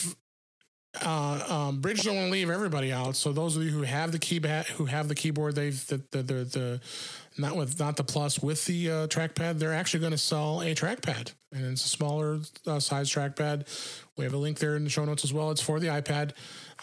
[1.02, 3.16] uh, um, Brydge don't want to leave everybody out.
[3.16, 6.24] So those of you who have the keypad, who have the keyboard, they've the the
[6.24, 6.82] the, the
[7.38, 9.60] not with not the plus with the uh, trackpad.
[9.60, 13.68] They're actually going to sell a trackpad, and it's a smaller uh, size trackpad.
[14.18, 15.52] We have a link there in the show notes as well.
[15.52, 16.32] It's for the iPad.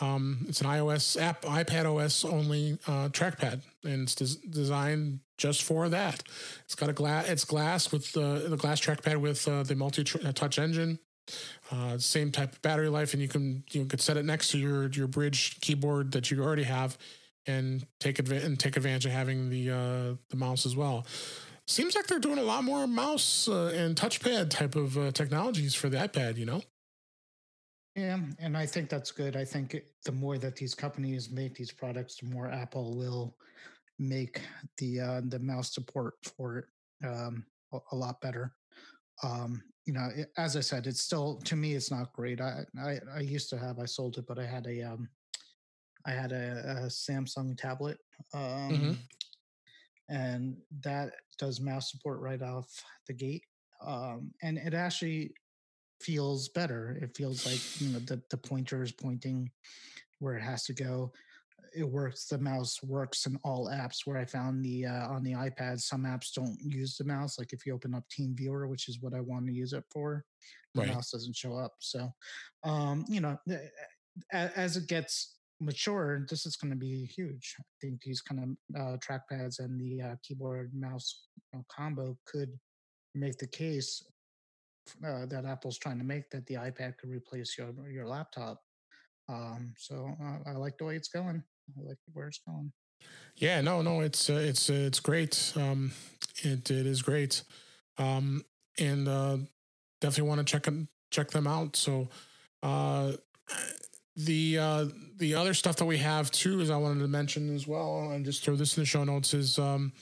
[0.01, 5.89] Um, it's an iOS app, iPadOS only uh, trackpad, and it's des- designed just for
[5.89, 6.23] that.
[6.65, 7.29] It's got a glass.
[7.29, 10.99] It's glass with the the glass trackpad with uh, the multi touch engine
[11.71, 14.59] uh, same type of battery life, and you can you could set it next to
[14.59, 16.97] your your Brydge keyboard that you already have,
[17.47, 21.07] and take adva- and take advantage of having the uh, the mouse as well.
[21.67, 25.75] Seems like they're doing a lot more mouse uh, and touchpad type of uh, technologies
[25.75, 26.39] for the iPad.
[26.39, 26.63] You know,
[27.95, 29.37] Yeah, and I think that's good.
[29.37, 33.37] I think the more that these companies make these products, the more Apple will
[33.99, 34.41] make
[34.79, 36.65] the uh, the mouse support for it
[37.07, 38.55] um, a, a lot better.
[39.23, 42.41] Um, you know, it, as I said, it's still to me, it's not great.
[42.41, 45.09] I, I I used to have, I sold it, but I had a um,
[46.07, 47.99] I had a, a Samsung tablet,
[48.35, 48.99] um,
[50.09, 52.67] and that does mouse support right off
[53.07, 53.43] the gate,
[53.85, 55.33] um, and it actually
[56.01, 56.99] feels better.
[57.03, 59.51] It feels like you know the the pointer is pointing
[60.21, 61.13] where it has to go.
[61.79, 62.27] It works.
[62.27, 63.99] The mouse works in all apps.
[64.05, 67.39] Where I found the uh, on the iPad, some apps don't use the mouse.
[67.39, 70.25] Like if you open up TeamViewer, which is what I want to use it for,
[70.75, 70.91] the Right.
[70.91, 71.75] mouse doesn't show up.
[71.79, 72.13] So,
[72.65, 73.39] um, you know,
[74.33, 77.55] as it gets mature, this is going to be huge.
[77.61, 82.19] I think these kind of uh, trackpads and the uh, keyboard mouse you know, combo
[82.27, 82.59] could
[83.15, 84.03] make the case
[85.07, 88.61] uh, that Apple's trying to make that the iPad could replace your your laptop.
[89.29, 91.43] Um, so uh, I like the way it's going.
[91.79, 92.73] I like where it's going.
[93.37, 95.53] yeah, no, no, it's uh, it's uh, it's great.
[95.57, 95.93] Um,
[96.43, 97.43] it it is great.
[97.99, 98.45] um,
[98.79, 99.37] and uh,
[100.01, 100.67] definitely want to check
[101.11, 101.77] check them out.
[101.77, 102.09] So
[102.63, 103.13] uh,
[104.17, 104.87] the uh,
[105.19, 108.25] the other stuff that we have too is I wanted to mention as well, and
[108.25, 109.59] just throw this in the show notes is.
[109.59, 109.93] Um,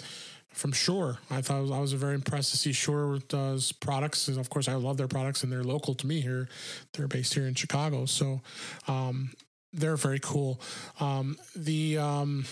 [0.56, 1.18] from Shure.
[1.30, 4.74] I thought I was, very impressed to see Shure does products, and of course I
[4.74, 6.48] love their products, and they're local to me here.
[6.94, 8.40] They're based here in Chicago, so
[8.88, 9.32] um,
[9.72, 10.60] they're very cool.
[10.98, 12.46] Um, the um,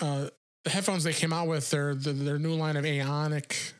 [0.00, 0.28] uh,
[0.64, 3.72] the headphones they came out with, their their new line of Aonic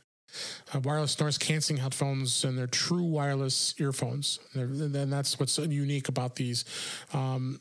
[0.74, 4.38] uh, wireless noise canceling headphones, and they're true wireless earphones.
[4.54, 6.64] And that's what's unique about these.
[7.12, 7.60] Um,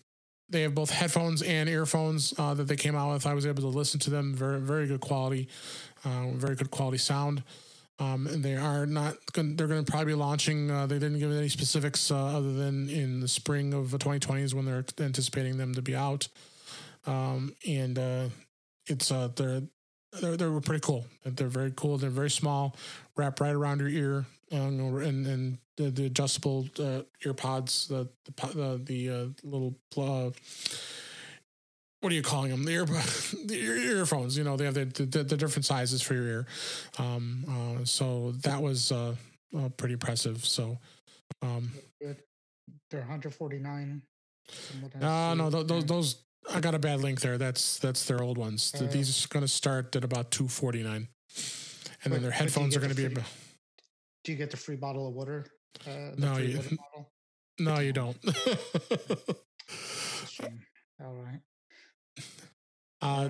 [0.50, 3.26] they have both headphones and earphones uh, that they came out with.
[3.26, 4.34] I was able to listen to them.
[4.34, 5.48] Very, very good quality.
[6.06, 7.44] Uh, very good quality sound.
[8.00, 9.16] Um, and they are not.
[9.34, 10.70] Gonna, they're going to probably be launching.
[10.70, 14.54] Uh, they didn't give any specifics uh, other than in the spring of 2020 is
[14.54, 16.28] when they're anticipating them to be out.
[17.08, 18.26] Um, and uh,
[18.86, 19.64] it's uh, they're
[20.22, 21.06] they're they're pretty cool.
[21.26, 21.98] They're very cool.
[21.98, 22.76] They're very small,
[23.16, 28.08] wrap right around your ear, um, and and the, the adjustable uh, ear pods, the
[28.26, 29.76] the the, uh, little.
[29.96, 30.32] Uh,
[32.02, 32.64] what are you calling them?
[32.64, 32.86] The, ear,
[33.46, 34.38] the earphones.
[34.38, 36.46] You know, they have the, the, the different sizes for your ear.
[37.00, 39.16] Um, uh, so that was uh,
[39.58, 40.46] uh, pretty impressive.
[40.46, 40.78] So,
[41.42, 41.72] um.
[42.90, 44.02] They're 149.
[45.02, 46.16] Uh, no, those those
[46.54, 47.38] I got a bad link there.
[47.38, 48.74] That's that's their old ones.
[48.74, 51.08] Uh, These are going to start at about 249,
[52.04, 53.06] and then their headphones are going to be.
[53.06, 53.26] About,
[54.28, 55.46] do you get the free bottle of water?
[55.88, 56.60] Uh, no, you.
[57.60, 58.18] No, you don't.
[61.02, 61.40] All right.
[63.00, 63.30] Uh,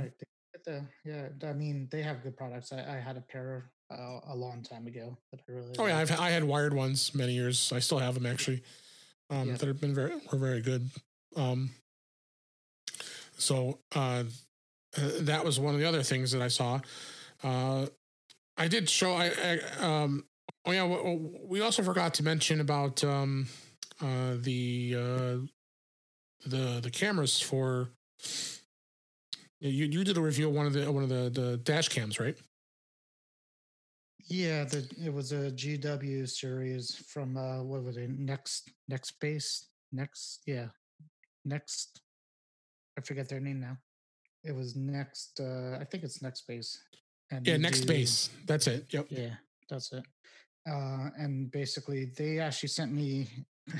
[0.63, 2.71] the, yeah, I mean, they have good products.
[2.71, 5.75] I, I had a pair uh, a long time ago that I really.
[5.77, 5.93] Oh liked.
[5.93, 7.73] yeah, I've I had wired ones many years.
[7.75, 8.63] I still have them actually.
[9.29, 9.57] Um, yeah.
[9.57, 10.89] that have been very were very good.
[11.35, 11.71] Um,
[13.37, 14.23] so uh,
[14.97, 16.79] uh, that was one of the other things that I saw.
[17.43, 17.87] Uh,
[18.57, 19.13] I did show.
[19.13, 20.23] I, I um,
[20.67, 21.17] oh yeah.
[21.45, 23.47] We also forgot to mention about um,
[24.01, 25.37] uh, the uh,
[26.45, 27.89] the the cameras for.
[29.59, 32.19] You you did a review of one of the one of the the dash cams,
[32.19, 32.37] right?
[34.29, 38.09] Yeah, the it was a GW series from uh what was it?
[38.09, 40.67] Next Nextbase Next yeah
[41.45, 42.01] Next
[42.97, 43.77] I forget their name now.
[44.43, 45.39] It was next.
[45.39, 46.77] Uh, I think it's Nextbase.
[47.31, 48.29] And yeah, Next do, Base.
[48.45, 48.85] That's it.
[48.89, 49.07] Yep.
[49.09, 49.35] Yeah,
[49.69, 50.03] that's it.
[50.69, 53.27] Uh, and basically, they actually sent me.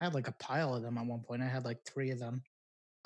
[0.00, 1.42] I had like a pile of them at one point.
[1.42, 2.42] I had like three of them.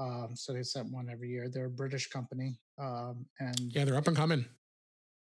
[0.00, 1.48] Um, so they sent one every year.
[1.48, 2.58] They're a British company.
[2.80, 4.44] Um, and yeah, they're up and coming.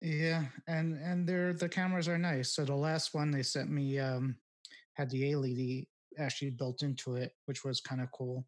[0.02, 2.54] Yeah, and and they're the cameras are nice.
[2.54, 4.36] So the last one they sent me um,
[4.94, 5.86] had the LED
[6.18, 8.46] actually built into it, which was kind of cool.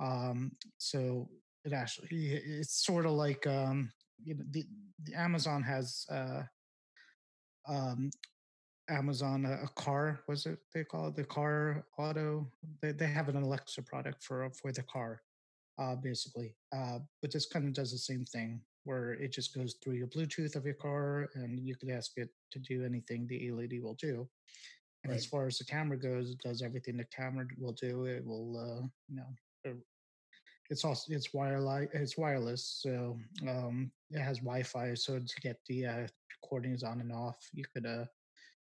[0.00, 1.28] Um, so
[1.64, 3.90] it actually it's sort of like um,
[4.22, 4.64] you know, the,
[5.02, 6.42] the Amazon has uh,
[7.68, 8.10] um,
[8.88, 12.46] Amazon a, a, car was it they call it the car auto
[12.82, 15.22] they they have an Alexa product for for the car
[15.78, 19.76] uh, basically uh, but this kind of does the same thing where it just goes
[19.82, 23.50] through your Bluetooth of your car and you could ask it to do anything the
[23.50, 24.28] LED will do.
[25.02, 25.16] And right.
[25.16, 28.04] as far as the camera goes, it does everything the camera will do.
[28.04, 29.74] It will, uh, you know,
[30.70, 35.86] it's also it's wireless it's wireless so um it has wi-fi so to get the
[35.86, 36.06] uh,
[36.42, 38.04] recordings on and off you could uh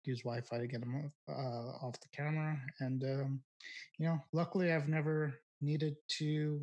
[0.04, 3.40] use wi-fi to get them uh, off the camera and um
[3.98, 6.60] you know luckily i've never needed to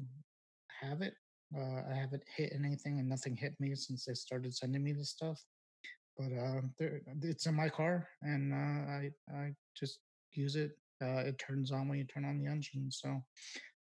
[0.81, 1.13] have it
[1.57, 5.09] uh, i haven't hit anything and nothing hit me since they started sending me this
[5.09, 5.39] stuff
[6.17, 6.61] but uh
[7.21, 9.99] it's in my car and uh i i just
[10.33, 10.71] use it
[11.01, 13.21] uh it turns on when you turn on the engine so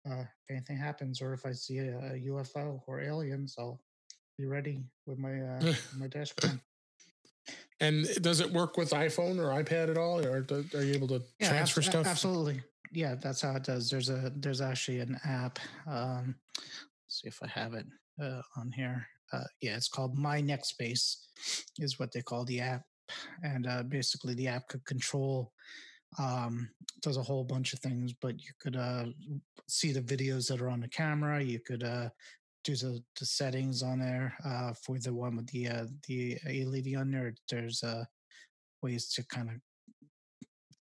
[0.10, 3.80] uh, if anything happens or if I see a, a UFO or aliens, I'll
[4.38, 6.62] be ready with my uh, my dash cam.
[7.82, 11.22] And does it work with iPhone or iPad at all, or are you able to
[11.40, 12.06] yeah, transfer stuff?
[12.06, 12.62] Absolutely,
[12.94, 13.90] yeah, that's how it does.
[13.90, 15.60] There's a there's actually an app.
[15.88, 16.36] Um,
[17.08, 17.86] see if I have it
[18.22, 19.08] uh, on here.
[19.34, 21.16] Uh, yeah, it's called My Nextbase,
[21.80, 22.84] is what they call the app,
[23.44, 25.52] and uh, basically the app could control
[26.20, 26.70] um,
[27.02, 29.06] does a whole bunch of things, but you could uh,
[29.68, 31.42] see the videos that are on the camera.
[31.42, 32.10] You could uh,
[32.64, 36.96] do the, the settings on there uh, for the one with the uh, the LED
[37.00, 37.34] on there.
[37.50, 38.06] There's uh,
[38.82, 39.56] ways to kind of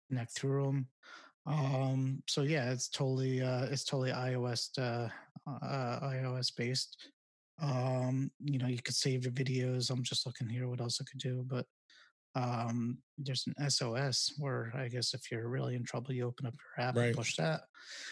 [0.10, 0.88] connect through them.
[1.46, 5.10] Um, so yeah, it's totally uh, it's totally iOS uh,
[5.50, 6.98] uh, iOS based.
[7.62, 9.90] Um, you know, you could save your videos.
[9.90, 11.66] I'm just looking here what else I could do, but
[12.36, 16.56] um, there's an SOS where I guess if you're really in trouble, you open up
[16.56, 17.08] your app right.
[17.08, 17.62] and push that.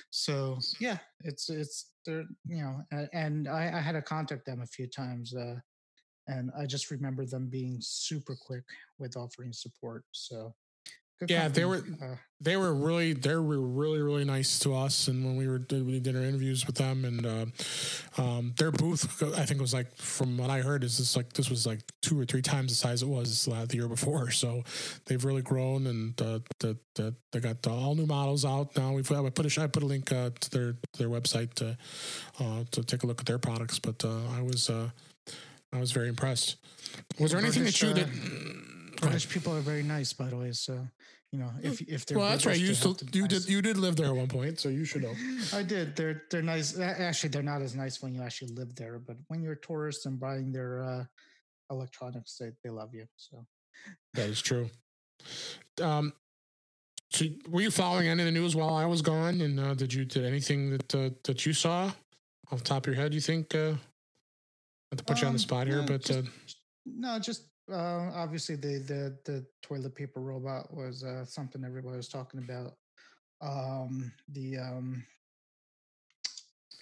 [0.09, 2.81] So yeah, it's it's there, you know,
[3.13, 5.33] and I, I, had to contact them a few times.
[5.35, 5.55] Uh,
[6.27, 8.63] and I just remember them being super quick
[8.99, 10.03] with offering support.
[10.11, 10.53] So
[11.27, 15.23] Yeah, they were Uh, they were really they were really really nice to us and
[15.23, 17.45] when we were did we did our interviews with them and uh,
[18.17, 21.49] um, their booth i think was like from what i heard is this like this
[21.49, 24.63] was like two or three times the size it was uh, the year before so
[25.05, 28.93] they've really grown and uh, the, the, they got all new models out now.
[28.93, 31.77] We've I put a I put a link uh, to their their website to
[32.39, 34.89] uh, to take a look at their products but uh, i was uh,
[35.73, 36.57] i was very impressed.
[37.19, 38.09] Was there anything that you did
[39.01, 40.51] British people are very nice, by the way.
[40.51, 40.87] So
[41.31, 43.45] you know, if if they're well that's right you still have to be you nice.
[43.45, 45.13] did you did live there at one point so you should know
[45.53, 45.95] I did.
[45.95, 46.77] They're they're nice.
[46.77, 48.99] Actually, they're not as nice when you actually live there.
[48.99, 51.03] But when you're a tourist and buying their uh,
[51.69, 53.05] electronics, they, they love you.
[53.15, 53.45] So
[54.13, 54.69] That is true.
[55.81, 56.13] Um,
[57.11, 59.41] so were you following any of the news while I was gone?
[59.41, 61.91] And uh, did you did anything that uh, that you saw
[62.51, 63.13] off the top of your head?
[63.13, 63.55] You think?
[63.55, 63.75] Uh,
[64.91, 66.23] not to put you on the Um, spot here, no, but just- uh,
[66.85, 72.09] no, just uh, obviously the the the toilet paper robot was uh, something everybody was
[72.09, 72.73] talking about.
[73.41, 75.03] Um, the um,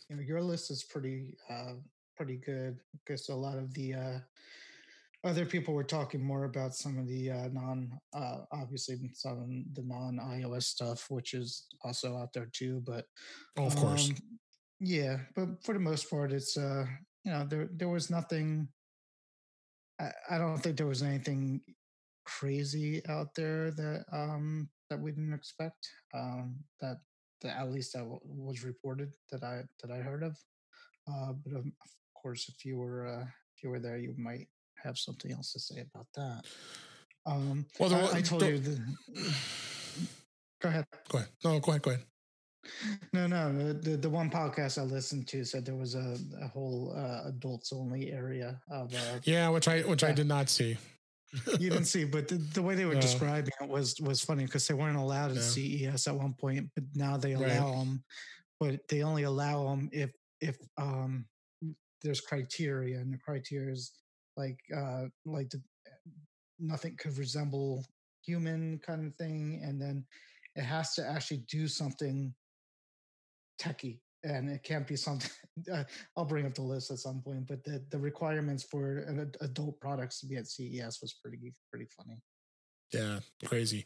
[0.09, 1.73] you know, your list is pretty uh,
[2.17, 4.19] pretty good because a lot of the uh,
[5.23, 9.75] other people were talking more about some of the uh, non uh, obviously some of
[9.75, 12.81] the non iOS stuff, which is also out there too.
[12.85, 13.05] But
[13.57, 14.15] oh, of course, um,
[14.79, 16.85] yeah, but for the most part, it's uh,
[17.23, 18.67] you know, there there was nothing.
[19.99, 21.61] I, I don't think there was anything
[22.25, 25.89] crazy out there that um that we didn't expect.
[26.13, 26.97] Um, that
[27.41, 30.37] that at least that w- was reported that I that I heard of.
[31.07, 31.65] Uh, but of
[32.13, 33.25] course, if you were uh,
[33.55, 34.47] if you were there, you might
[34.83, 36.45] have something else to say about that.
[37.25, 38.59] Um, Well, I, I told you.
[38.59, 38.79] The,
[40.61, 40.85] go ahead.
[41.09, 41.29] go ahead.
[41.43, 41.81] No, go ahead.
[41.81, 42.03] Go ahead.
[43.13, 43.51] No, no.
[43.57, 47.27] The, the the one podcast I listened to said there was a, a whole uh,
[47.29, 48.93] adults only area of.
[48.93, 50.77] Uh, Yeah, which I which I did not see.
[51.59, 53.01] you didn't see, but the, the way they were No.
[53.01, 55.41] describing it was was funny because they weren't allowed at No.
[55.41, 57.57] CES at one point, but now they Right.
[57.57, 58.03] allow them.
[58.59, 60.11] But they only allow them if
[60.41, 61.25] if um
[62.01, 63.91] there's criteria, and the criteria is
[64.37, 65.61] like uh like the,
[66.59, 67.85] nothing could resemble
[68.25, 70.05] human kind of thing, and then
[70.55, 72.33] it has to actually do something
[73.59, 75.31] techie and it can't be something
[76.17, 79.05] i'll bring up the list at some point but the, the requirements for
[79.41, 82.17] adult products to be at ces was pretty pretty funny
[82.91, 83.85] Yeah, crazy.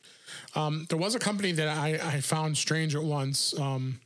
[0.56, 3.54] Um, there was a company that I, I found strange at once.
[3.60, 4.00] Um,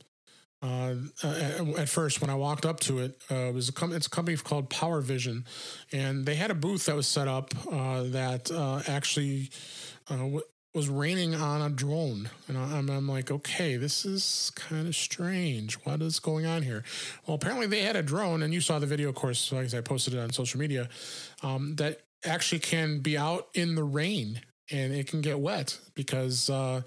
[0.60, 3.92] uh, at, at first, when I walked up to it, uh, it was a com-
[3.92, 5.46] it's a company called PowerVision,
[5.92, 9.50] and they had a booth that was set up uh, that uh, actually
[10.10, 10.26] uh,
[10.74, 15.74] was raining on a drone, and I'm, I'm like, okay, this is kind of strange.
[15.84, 16.84] What is going on here?
[17.26, 19.52] Well, apparently they had a drone, and you saw the video, of course.
[19.52, 20.88] I I posted it on social media.
[21.42, 24.40] Um, that actually can be out in the rain
[24.70, 26.82] and it can get wet because uh,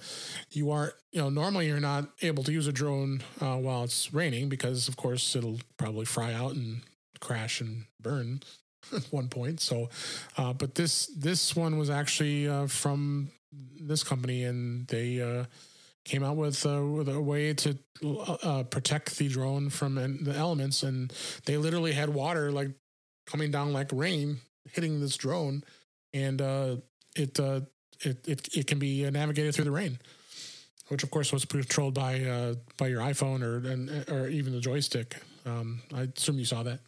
[0.52, 4.14] you aren't, you know, normally you're not able to use a drone uh, while it's
[4.14, 6.82] raining because, of course, it'll probably fry out and
[7.20, 8.42] crash and burn
[8.96, 9.60] at one point.
[9.60, 9.90] So,
[10.38, 15.46] uh, but this this one was actually uh, from this company, and they uh,
[16.06, 17.78] came out with, uh, with a way to
[18.44, 21.14] uh, protect the drone from the elements, and
[21.46, 22.70] they literally had water like
[23.26, 24.40] coming down like rain
[24.72, 25.64] hitting this drone,
[26.14, 26.78] and uh,
[27.16, 27.62] it, uh,
[28.02, 30.00] it it it can be uh, navigated through the rain,
[30.90, 35.18] which of course was controlled by uh, by your iPhone or or even the joystick.
[35.46, 36.80] Um, I assume you saw that.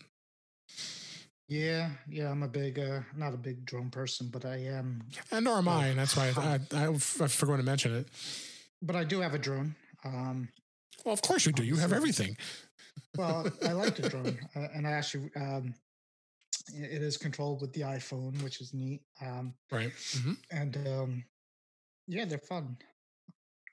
[1.47, 5.45] Yeah yeah i'm a big uh not a big drone person but i am And
[5.45, 8.07] nor am I, and that's why I, I, I, forgot to mention it.
[8.81, 9.75] but i do have a drone
[10.05, 10.47] um
[11.05, 11.63] Well, of course you do.
[11.63, 12.37] You have everything.
[13.17, 15.73] well i like the drone uh, and i actually um
[16.73, 19.91] it is controlled with the iphone which is neat um Right.
[20.13, 21.23] hmm and um
[22.07, 22.77] yeah they're fun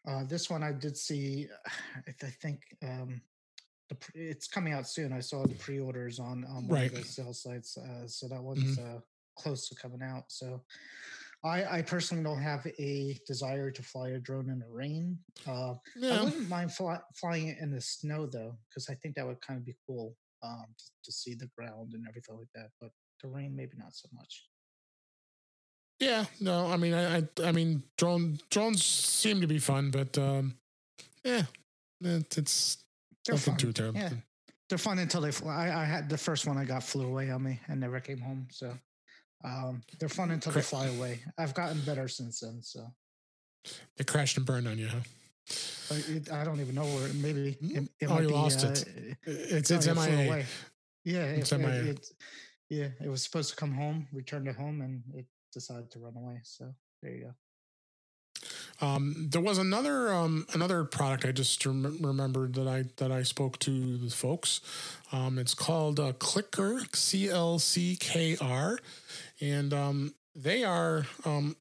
[0.09, 1.47] uh this one i did see
[2.09, 3.21] i, I think um
[3.91, 6.93] the pre- it's coming out soon i saw the pre-orders on on one Right.
[6.93, 9.01] of the sales sites uh so that one's uh
[9.37, 10.63] close to coming out so
[11.43, 15.17] I, I personally don't have a desire to fly a drone in the rain.
[15.47, 15.73] Uh,
[16.05, 19.41] I wouldn't mind fly, flying it in the snow though, because I think that would
[19.41, 22.69] kind of be cool um, to, to see the ground and everything like that.
[22.79, 22.91] But
[23.23, 24.45] the rain, maybe not so much.
[25.99, 26.27] Yeah.
[26.41, 26.67] No.
[26.67, 30.57] I mean, I, I, I mean, drone drones seem to be fun, but um,
[31.25, 31.45] yeah,
[32.03, 32.85] it, it's
[33.27, 33.59] They're nothing fun.
[33.59, 34.01] too terrible.
[34.01, 34.11] Yeah.
[34.69, 35.67] They're fun until they fly.
[35.69, 38.19] I, I had the first one I got flew away on me and never came
[38.21, 38.47] home.
[38.51, 38.73] So
[39.45, 41.21] um, they're fun until they fly away.
[41.39, 42.63] I've gotten better since then.
[42.63, 42.87] So
[43.99, 44.89] It crashed and burned on you.
[44.89, 45.01] Huh?
[45.89, 47.07] but it, I don't even know where.
[47.09, 48.85] It maybe it, it Oh, might you be, lost uh, it.
[49.25, 50.27] It's no, it's it flew MIA.
[50.29, 50.47] away.
[51.05, 51.83] Yeah, It's it, MIA.
[51.91, 52.11] It,
[52.69, 56.15] Yeah, it was supposed to come home, return to home, and it decided to run
[56.17, 56.41] away.
[56.45, 57.33] So there you go.
[58.81, 63.23] Um, there was another um, another product I just rem- remembered that I that I
[63.23, 64.61] spoke to the folks.
[65.13, 68.79] Um, it's called uh, CLCKR C L C K R,
[69.41, 71.57] and um, they are um,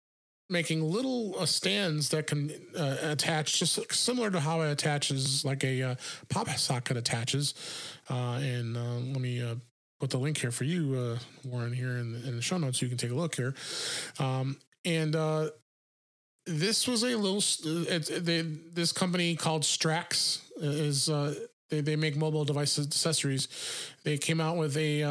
[0.50, 5.64] making little uh, stands that can uh, attach just similar to how it attaches like
[5.64, 5.96] a uh,
[6.30, 7.54] pop socket attaches.
[8.10, 9.44] Uh, and uh, let me
[10.00, 12.80] put the link here for you, Warren, here in the, in the, show notes.
[12.80, 13.54] So you can take a look here.
[14.18, 15.14] Um, and
[16.46, 17.44] this was a little.
[17.88, 21.06] It, they, this company called Strax is.
[21.70, 23.48] they, they make mobile device accessories.
[24.04, 25.04] They came out with a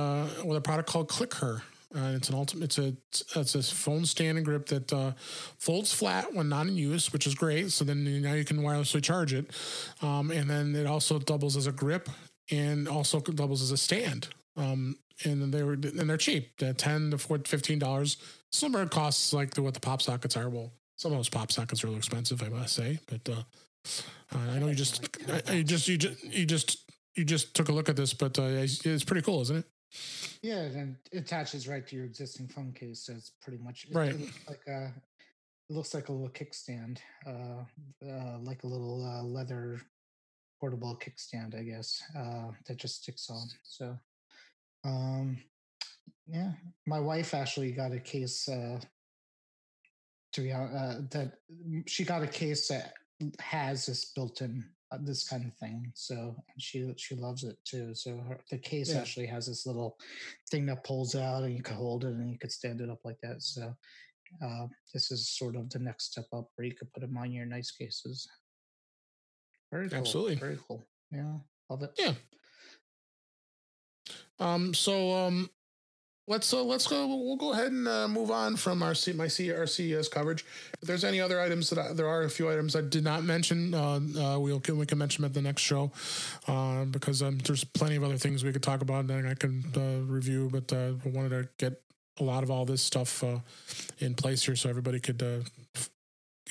[0.45, 1.63] with a product called CLCKR,
[1.95, 2.65] uh, it's an ultimate.
[2.65, 5.13] It's a it's a phone stand and grip that uh,
[5.59, 7.73] folds flat when not in use, which is great.
[7.73, 9.47] So then now you can wirelessly charge it,
[10.03, 12.11] um, and then it also doubles as a grip
[12.51, 14.29] and also doubles as a stand.
[14.57, 16.59] Um, and they were and they're cheap.
[16.59, 18.19] They're ten to 15 dollars.
[18.51, 20.49] Similar costs like the, what the pop sockets are.
[20.49, 22.99] Well, some of those pop sockets are a little expensive, I must say.
[23.07, 23.43] But uh,
[24.35, 25.09] uh I know you just
[25.49, 28.39] I, you just you just you just you just took a look at this, but
[28.39, 29.65] uh, it's pretty cool, isn't it?
[30.43, 34.11] Yeah, and it attaches right to your existing phone case, so it's pretty much right.
[34.11, 34.93] It looks like a
[35.71, 37.65] it looks like a little kickstand, uh,
[38.07, 39.81] uh, like a little uh, leather
[40.61, 43.47] portable kickstand, I guess, uh, that just sticks on.
[43.63, 43.97] So,
[44.85, 45.39] um,
[46.27, 46.53] yeah,
[46.87, 48.49] my wife actually got a case.
[48.49, 48.81] Uh,
[50.39, 51.33] to be honest, uh, that
[51.87, 52.93] she got a case that
[53.41, 55.91] has this built-in uh, this kind of thing.
[55.95, 57.93] So she she loves it too.
[57.95, 59.01] So her, the case yeah.
[59.01, 59.99] actually has this little
[60.51, 63.01] thing that pulls out, and you can hold it, and you could stand it up
[63.05, 63.43] like that.
[63.43, 63.75] So
[64.41, 67.33] uh, this is sort of the next step up, where you could put them on
[67.33, 68.29] your nice cases.
[69.73, 69.99] Very cool.
[69.99, 70.87] Absolutely, very cool.
[71.11, 71.35] Yeah,
[71.69, 71.91] love it.
[71.99, 72.15] Yeah.
[74.39, 74.73] Um.
[74.73, 75.51] So um
[76.29, 77.07] let's uh, let's go.
[77.07, 80.45] We'll go ahead and uh, move on from our C, my C, our CES coverage.
[80.81, 83.25] If there's any other items that I, there are a few items I did not
[83.25, 85.91] mention, uh, uh, we'll we can mention them at the next show
[86.47, 89.65] uh, because um, there's plenty of other things we could talk about that I can
[89.75, 90.49] uh, review.
[90.53, 91.83] But I wanted to get
[92.19, 93.25] a lot of all this stuff
[93.99, 95.23] in place here so everybody could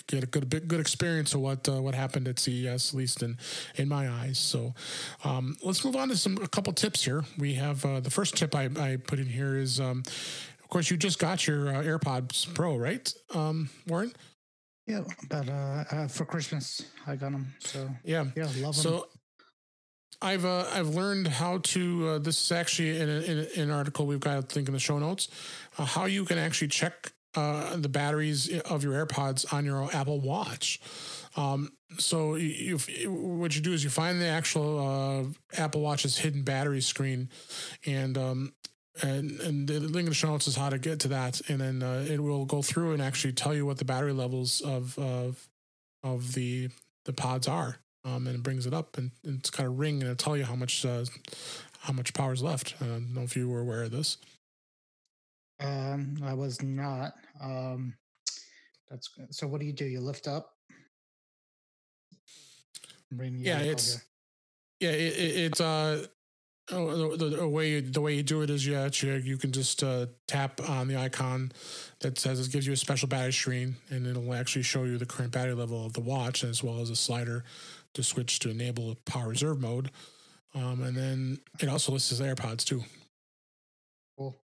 [0.07, 3.37] get a good good experience of what uh, what happened at CES, at least in
[3.75, 4.37] in my eyes.
[4.37, 4.73] So
[5.23, 7.23] um, let's move on to some a couple tips here.
[7.37, 10.03] We have uh, the first tip I, I put in here is, um,
[10.63, 14.13] of course, you just got your uh, AirPods Pro, right, um, Warren?
[14.85, 17.53] Yeah, but uh, uh, for Christmas I got them.
[17.59, 18.73] So yeah, yeah, love them.
[18.73, 19.07] So
[20.21, 22.07] I've uh, I've learned how to.
[22.07, 24.67] Uh, this is actually in, a, in, a, in, an article we've got a link
[24.67, 25.27] in the show notes.
[25.77, 30.19] Uh, how you can actually check uh, the batteries of your AirPods on your Apple
[30.19, 30.81] Watch.
[31.35, 36.17] Um, so you, you, what you do is you find the actual uh, Apple Watch's
[36.17, 37.29] hidden battery screen,
[37.85, 38.53] and um,
[39.03, 41.61] and and the link in the show notes is how to get to that, and
[41.61, 44.97] then uh, it will go through and actually tell you what the battery levels of
[44.97, 45.47] of
[46.03, 46.69] of the
[47.05, 50.01] the pods are, um, and it brings it up and, and it's kind of ring
[50.01, 51.05] and it'll tell you how much uh,
[51.81, 52.73] how much power is left.
[52.81, 54.17] I don't know if you were aware of this.
[55.59, 57.15] Um, I was not.
[57.41, 57.93] Um,
[58.89, 59.33] that's good.
[59.33, 59.47] so.
[59.47, 59.85] What do you do?
[59.85, 60.53] You lift up.
[63.11, 64.01] yeah, it's
[64.79, 66.05] yeah, it, it, it's uh.
[66.69, 69.53] Oh, the, the, way you, the way you do it is you actually you can
[69.53, 71.53] just uh, tap on the icon
[72.01, 75.05] that says it gives you a special battery screen and it'll actually show you the
[75.05, 77.45] current battery level of the watch as well as a slider
[77.93, 79.91] to switch to enable power reserve mode.
[80.53, 82.83] Um, and then it also lists the AirPods too.
[84.17, 84.35] Cool.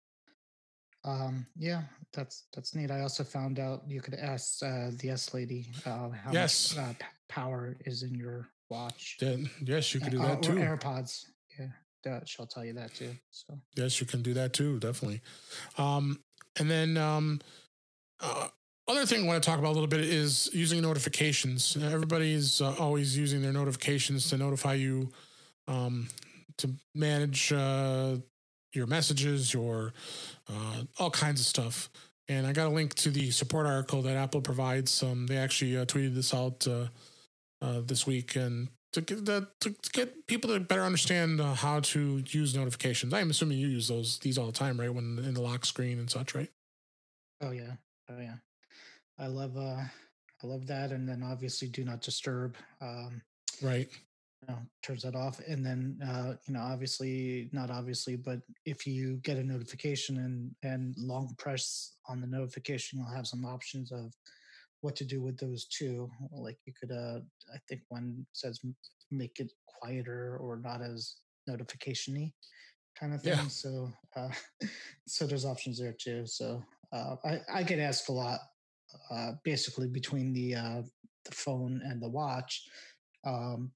[1.03, 1.81] Um, yeah,
[2.14, 2.91] that's that's neat.
[2.91, 6.76] I also found out you could ask uh, the S lady uh, how yes.
[6.76, 6.93] much uh,
[7.28, 9.18] power is in your watch.
[9.20, 10.53] Then, yes, you can do uh, that too.
[10.53, 11.26] AirPods,
[11.59, 11.68] yeah,
[12.03, 13.16] that, she'll tell you that too.
[13.32, 15.22] So yes, you can do that too, definitely.
[15.78, 16.20] Um,
[16.59, 17.41] and then um,
[18.20, 18.47] uh,
[18.88, 21.78] other thing I want to talk about a little bit is using notifications.
[21.82, 25.09] Everybody's uh, always using their notifications to notify you
[25.68, 26.09] um,
[26.57, 28.18] to manage uh,
[28.74, 29.93] your messages, your
[30.49, 31.89] uh, all kinds of stuff.
[32.28, 35.03] And I got a link to the support article that Apple provides.
[35.03, 36.88] Um, they actually uh, tweeted this out uh,
[37.61, 41.82] uh this week, and to get to, to get people to better understand uh, how
[41.82, 43.13] to use notifications.
[43.13, 44.93] I'm assuming you use those these all the time, right?
[44.93, 46.49] When in the lock screen and such, right?
[47.41, 47.74] Oh yeah,
[48.09, 48.36] oh yeah.
[49.19, 49.84] I love uh,
[50.43, 52.55] I love that, and then obviously do not disturb.
[52.82, 53.21] Um,
[53.61, 53.89] right
[54.47, 55.39] know, turns that off.
[55.47, 60.51] And then, uh, you know, obviously, not obviously, but if you get a notification and
[60.63, 64.13] and long press on the notification, you'll have some options of
[64.81, 66.09] what to do with those two.
[66.31, 67.19] Like you could, uh,
[67.53, 68.59] I think one says
[69.11, 71.15] make it quieter or not as
[71.49, 72.33] notificationy.
[72.99, 73.33] kind of thing.
[73.33, 73.47] Yeah.
[73.47, 74.29] So, uh,
[75.07, 76.25] so there's options there too.
[76.25, 78.39] So, uh, I I get asked a lot,
[79.11, 80.81] uh, basically between the uh,
[81.25, 82.67] the phone and the watch.
[83.25, 83.71] Um,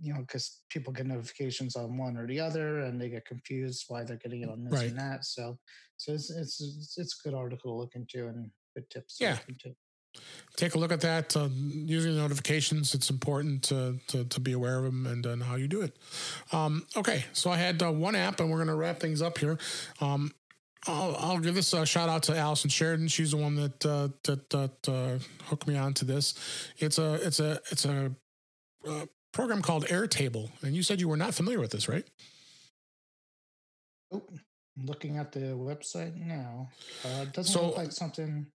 [0.00, 3.84] you know, because people get notifications on one or the other, and they get confused
[3.88, 4.90] why they're getting it on this Right.
[4.90, 5.24] and that.
[5.24, 5.58] So,
[5.96, 6.60] so it's it's
[6.96, 9.18] it's, a good article to look into and good tips.
[9.18, 9.32] To Yeah.
[9.32, 9.76] look into.
[10.56, 11.36] Take a look at that.
[11.36, 15.42] Uh, using the notifications, it's important to, to, to be aware of them and, and
[15.42, 15.96] how you do it.
[16.52, 19.38] Um, okay, so I had uh, one app, and we're going to wrap things up
[19.38, 19.56] here.
[20.00, 20.32] Um,
[20.86, 23.08] I'll, I'll give this a shout out to Allison Sheridan.
[23.08, 26.34] She's the one that uh, that that uh, hooked me onto this.
[26.78, 28.12] It's a it's a it's a
[28.88, 32.04] uh, program called Airtable, and you said you were not familiar with this, right?
[34.12, 34.22] Oh,
[34.78, 36.68] I'm looking at the website now.
[37.04, 38.46] Uh, it doesn't So- look like something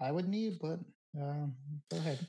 [0.00, 0.78] I would need, but
[1.20, 1.46] uh,
[1.90, 2.26] go ahead.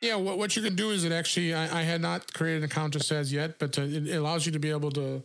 [0.00, 2.64] Yeah, what, what you can do is it actually, I, I had not created an
[2.70, 5.22] account just as yet, but uh, it, it allows you to be able to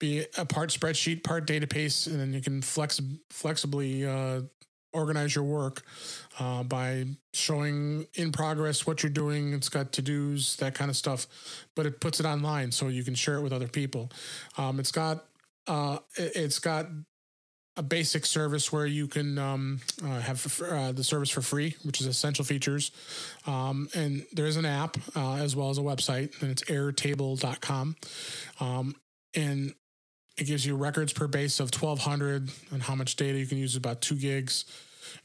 [0.00, 3.00] be a part spreadsheet, part database, and then you can flex
[3.30, 4.40] flexibly uh,
[4.92, 5.82] organize your work
[6.38, 9.52] uh, by showing in progress what you're doing.
[9.52, 11.26] It's got to dos, that kind of stuff,
[11.74, 14.10] but it puts it online so you can share it with other people.
[14.58, 15.24] Um, it's got
[15.66, 16.86] uh, it, it's got
[17.76, 22.00] a basic service where you can um, uh, have uh, the service for free, which
[22.00, 22.90] is essential features.
[23.46, 27.96] Um, and there's an app uh, as well as a website, and it's airtable.com.
[28.58, 28.96] Um,
[29.34, 29.74] and
[30.36, 33.72] it gives you records per base of 1200 and how much data you can use
[33.72, 34.64] is about two gigs.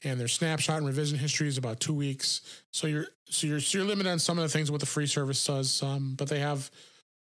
[0.03, 2.41] And their snapshot and revision history is about two weeks.
[2.71, 5.07] So you're so you're so you're limited on some of the things what the free
[5.07, 6.69] service does, um, but they have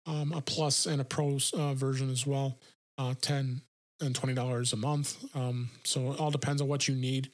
[0.06, 2.58] um, a plus and a pro uh, version as well,
[2.98, 3.62] uh, ten
[4.00, 5.24] and twenty dollars a month.
[5.34, 7.30] Um, so it all depends on what you need,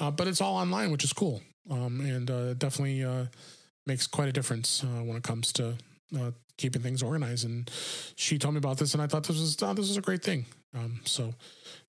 [0.00, 3.26] uh, but it's all online, which is cool, um, and uh, it definitely uh,
[3.86, 5.74] makes quite a difference uh, when it comes to
[6.18, 7.44] uh, keeping things organized.
[7.44, 7.70] And
[8.16, 10.22] she told me about this, and I thought this was uh, this is a great
[10.22, 10.46] thing.
[10.74, 11.34] Um, so,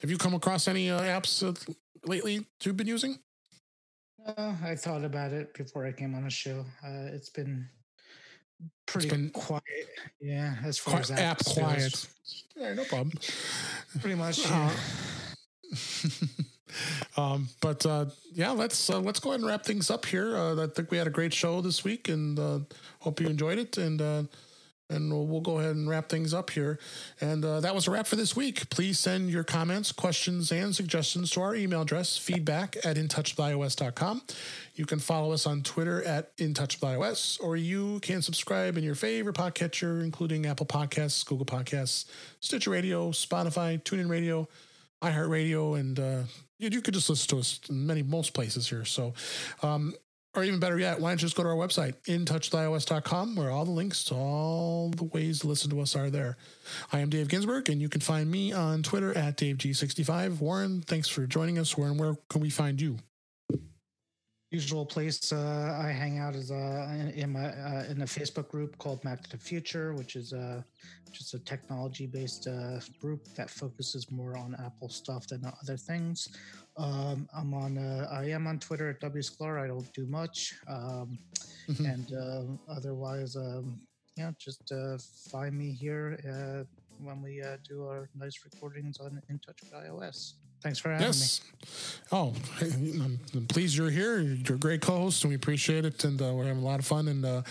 [0.01, 1.53] have you come across any uh, apps uh,
[2.05, 3.19] lately you've been using?
[4.25, 6.65] Uh, I thought about it before I came on the show.
[6.83, 7.67] Uh, it's been
[8.85, 9.63] pretty been- quiet.
[10.19, 12.07] Yeah, as far as app apps quiet.
[12.55, 13.13] Yeah, no problem.
[14.01, 14.45] Pretty much.
[14.45, 16.09] Uh, yeah.
[17.17, 20.35] um, but uh, yeah, let's uh, let's go ahead and wrap things up here.
[20.35, 22.59] Uh, I think we had a great show this week, and uh,
[22.99, 23.77] hope you enjoyed it.
[23.77, 24.23] And uh,
[24.89, 26.79] and we'll, go ahead and wrap things up here.
[27.19, 28.69] And uh, that was a wrap for this week.
[28.69, 34.21] Please send your comments, questions, and suggestions to our email address, feedback at intouchwithios.com.
[34.75, 39.35] You can follow us on Twitter at intouchwithios, or you can subscribe in your favorite
[39.35, 42.05] podcatcher, including Apple Podcasts, Google Podcasts,
[42.39, 44.47] Stitcher Radio, Spotify, TuneIn Radio,
[45.01, 46.21] iHeartRadio, and uh,
[46.59, 48.85] you, you could just listen to us in many, most places here.
[48.85, 49.13] So,
[49.61, 49.93] um,
[50.37, 53.65] or even better yet, why don't you just go to our website, intouchwithios.com, where all
[53.65, 56.37] the links to all the ways to listen to us are there.
[56.93, 60.39] I am Dave Ginsburg, and you can find me on Twitter at DaveG65.
[60.39, 61.75] Warren, thanks for joining us.
[61.75, 62.99] Warren, where can we find you?
[64.51, 68.47] usual place uh, I hang out is uh, in, in my uh, in a Facebook
[68.47, 70.61] group called Mac to the Future, which is uh,
[71.11, 76.29] just a technology based uh, group that focuses more on Apple stuff than other things.
[76.77, 79.59] Um, I'm on uh, I am on Twitter at wsclar.
[79.63, 81.17] I don't do much, um,
[81.67, 81.93] Mhm.
[81.93, 83.81] and uh, otherwise, um,
[84.15, 84.97] yeah, just uh,
[85.31, 86.63] find me here uh,
[87.03, 90.33] when we uh, do our nice recordings on In Touch with iOS.
[90.63, 91.13] Thanks for having me.
[91.13, 91.41] Yes.
[92.11, 94.19] Oh, I'm pleased you're here.
[94.21, 96.03] You're a great co-host, and we appreciate it.
[96.03, 97.07] And uh, we're having a lot of fun.
[97.07, 97.43] And uh,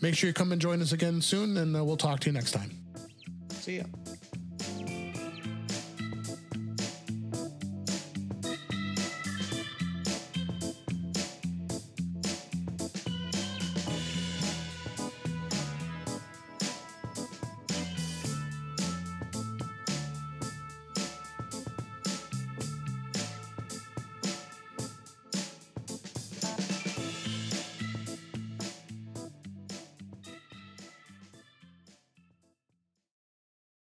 [0.00, 1.56] make sure you come and join us again soon.
[1.56, 2.70] And uh, we'll talk to you next time.
[3.50, 3.84] See ya.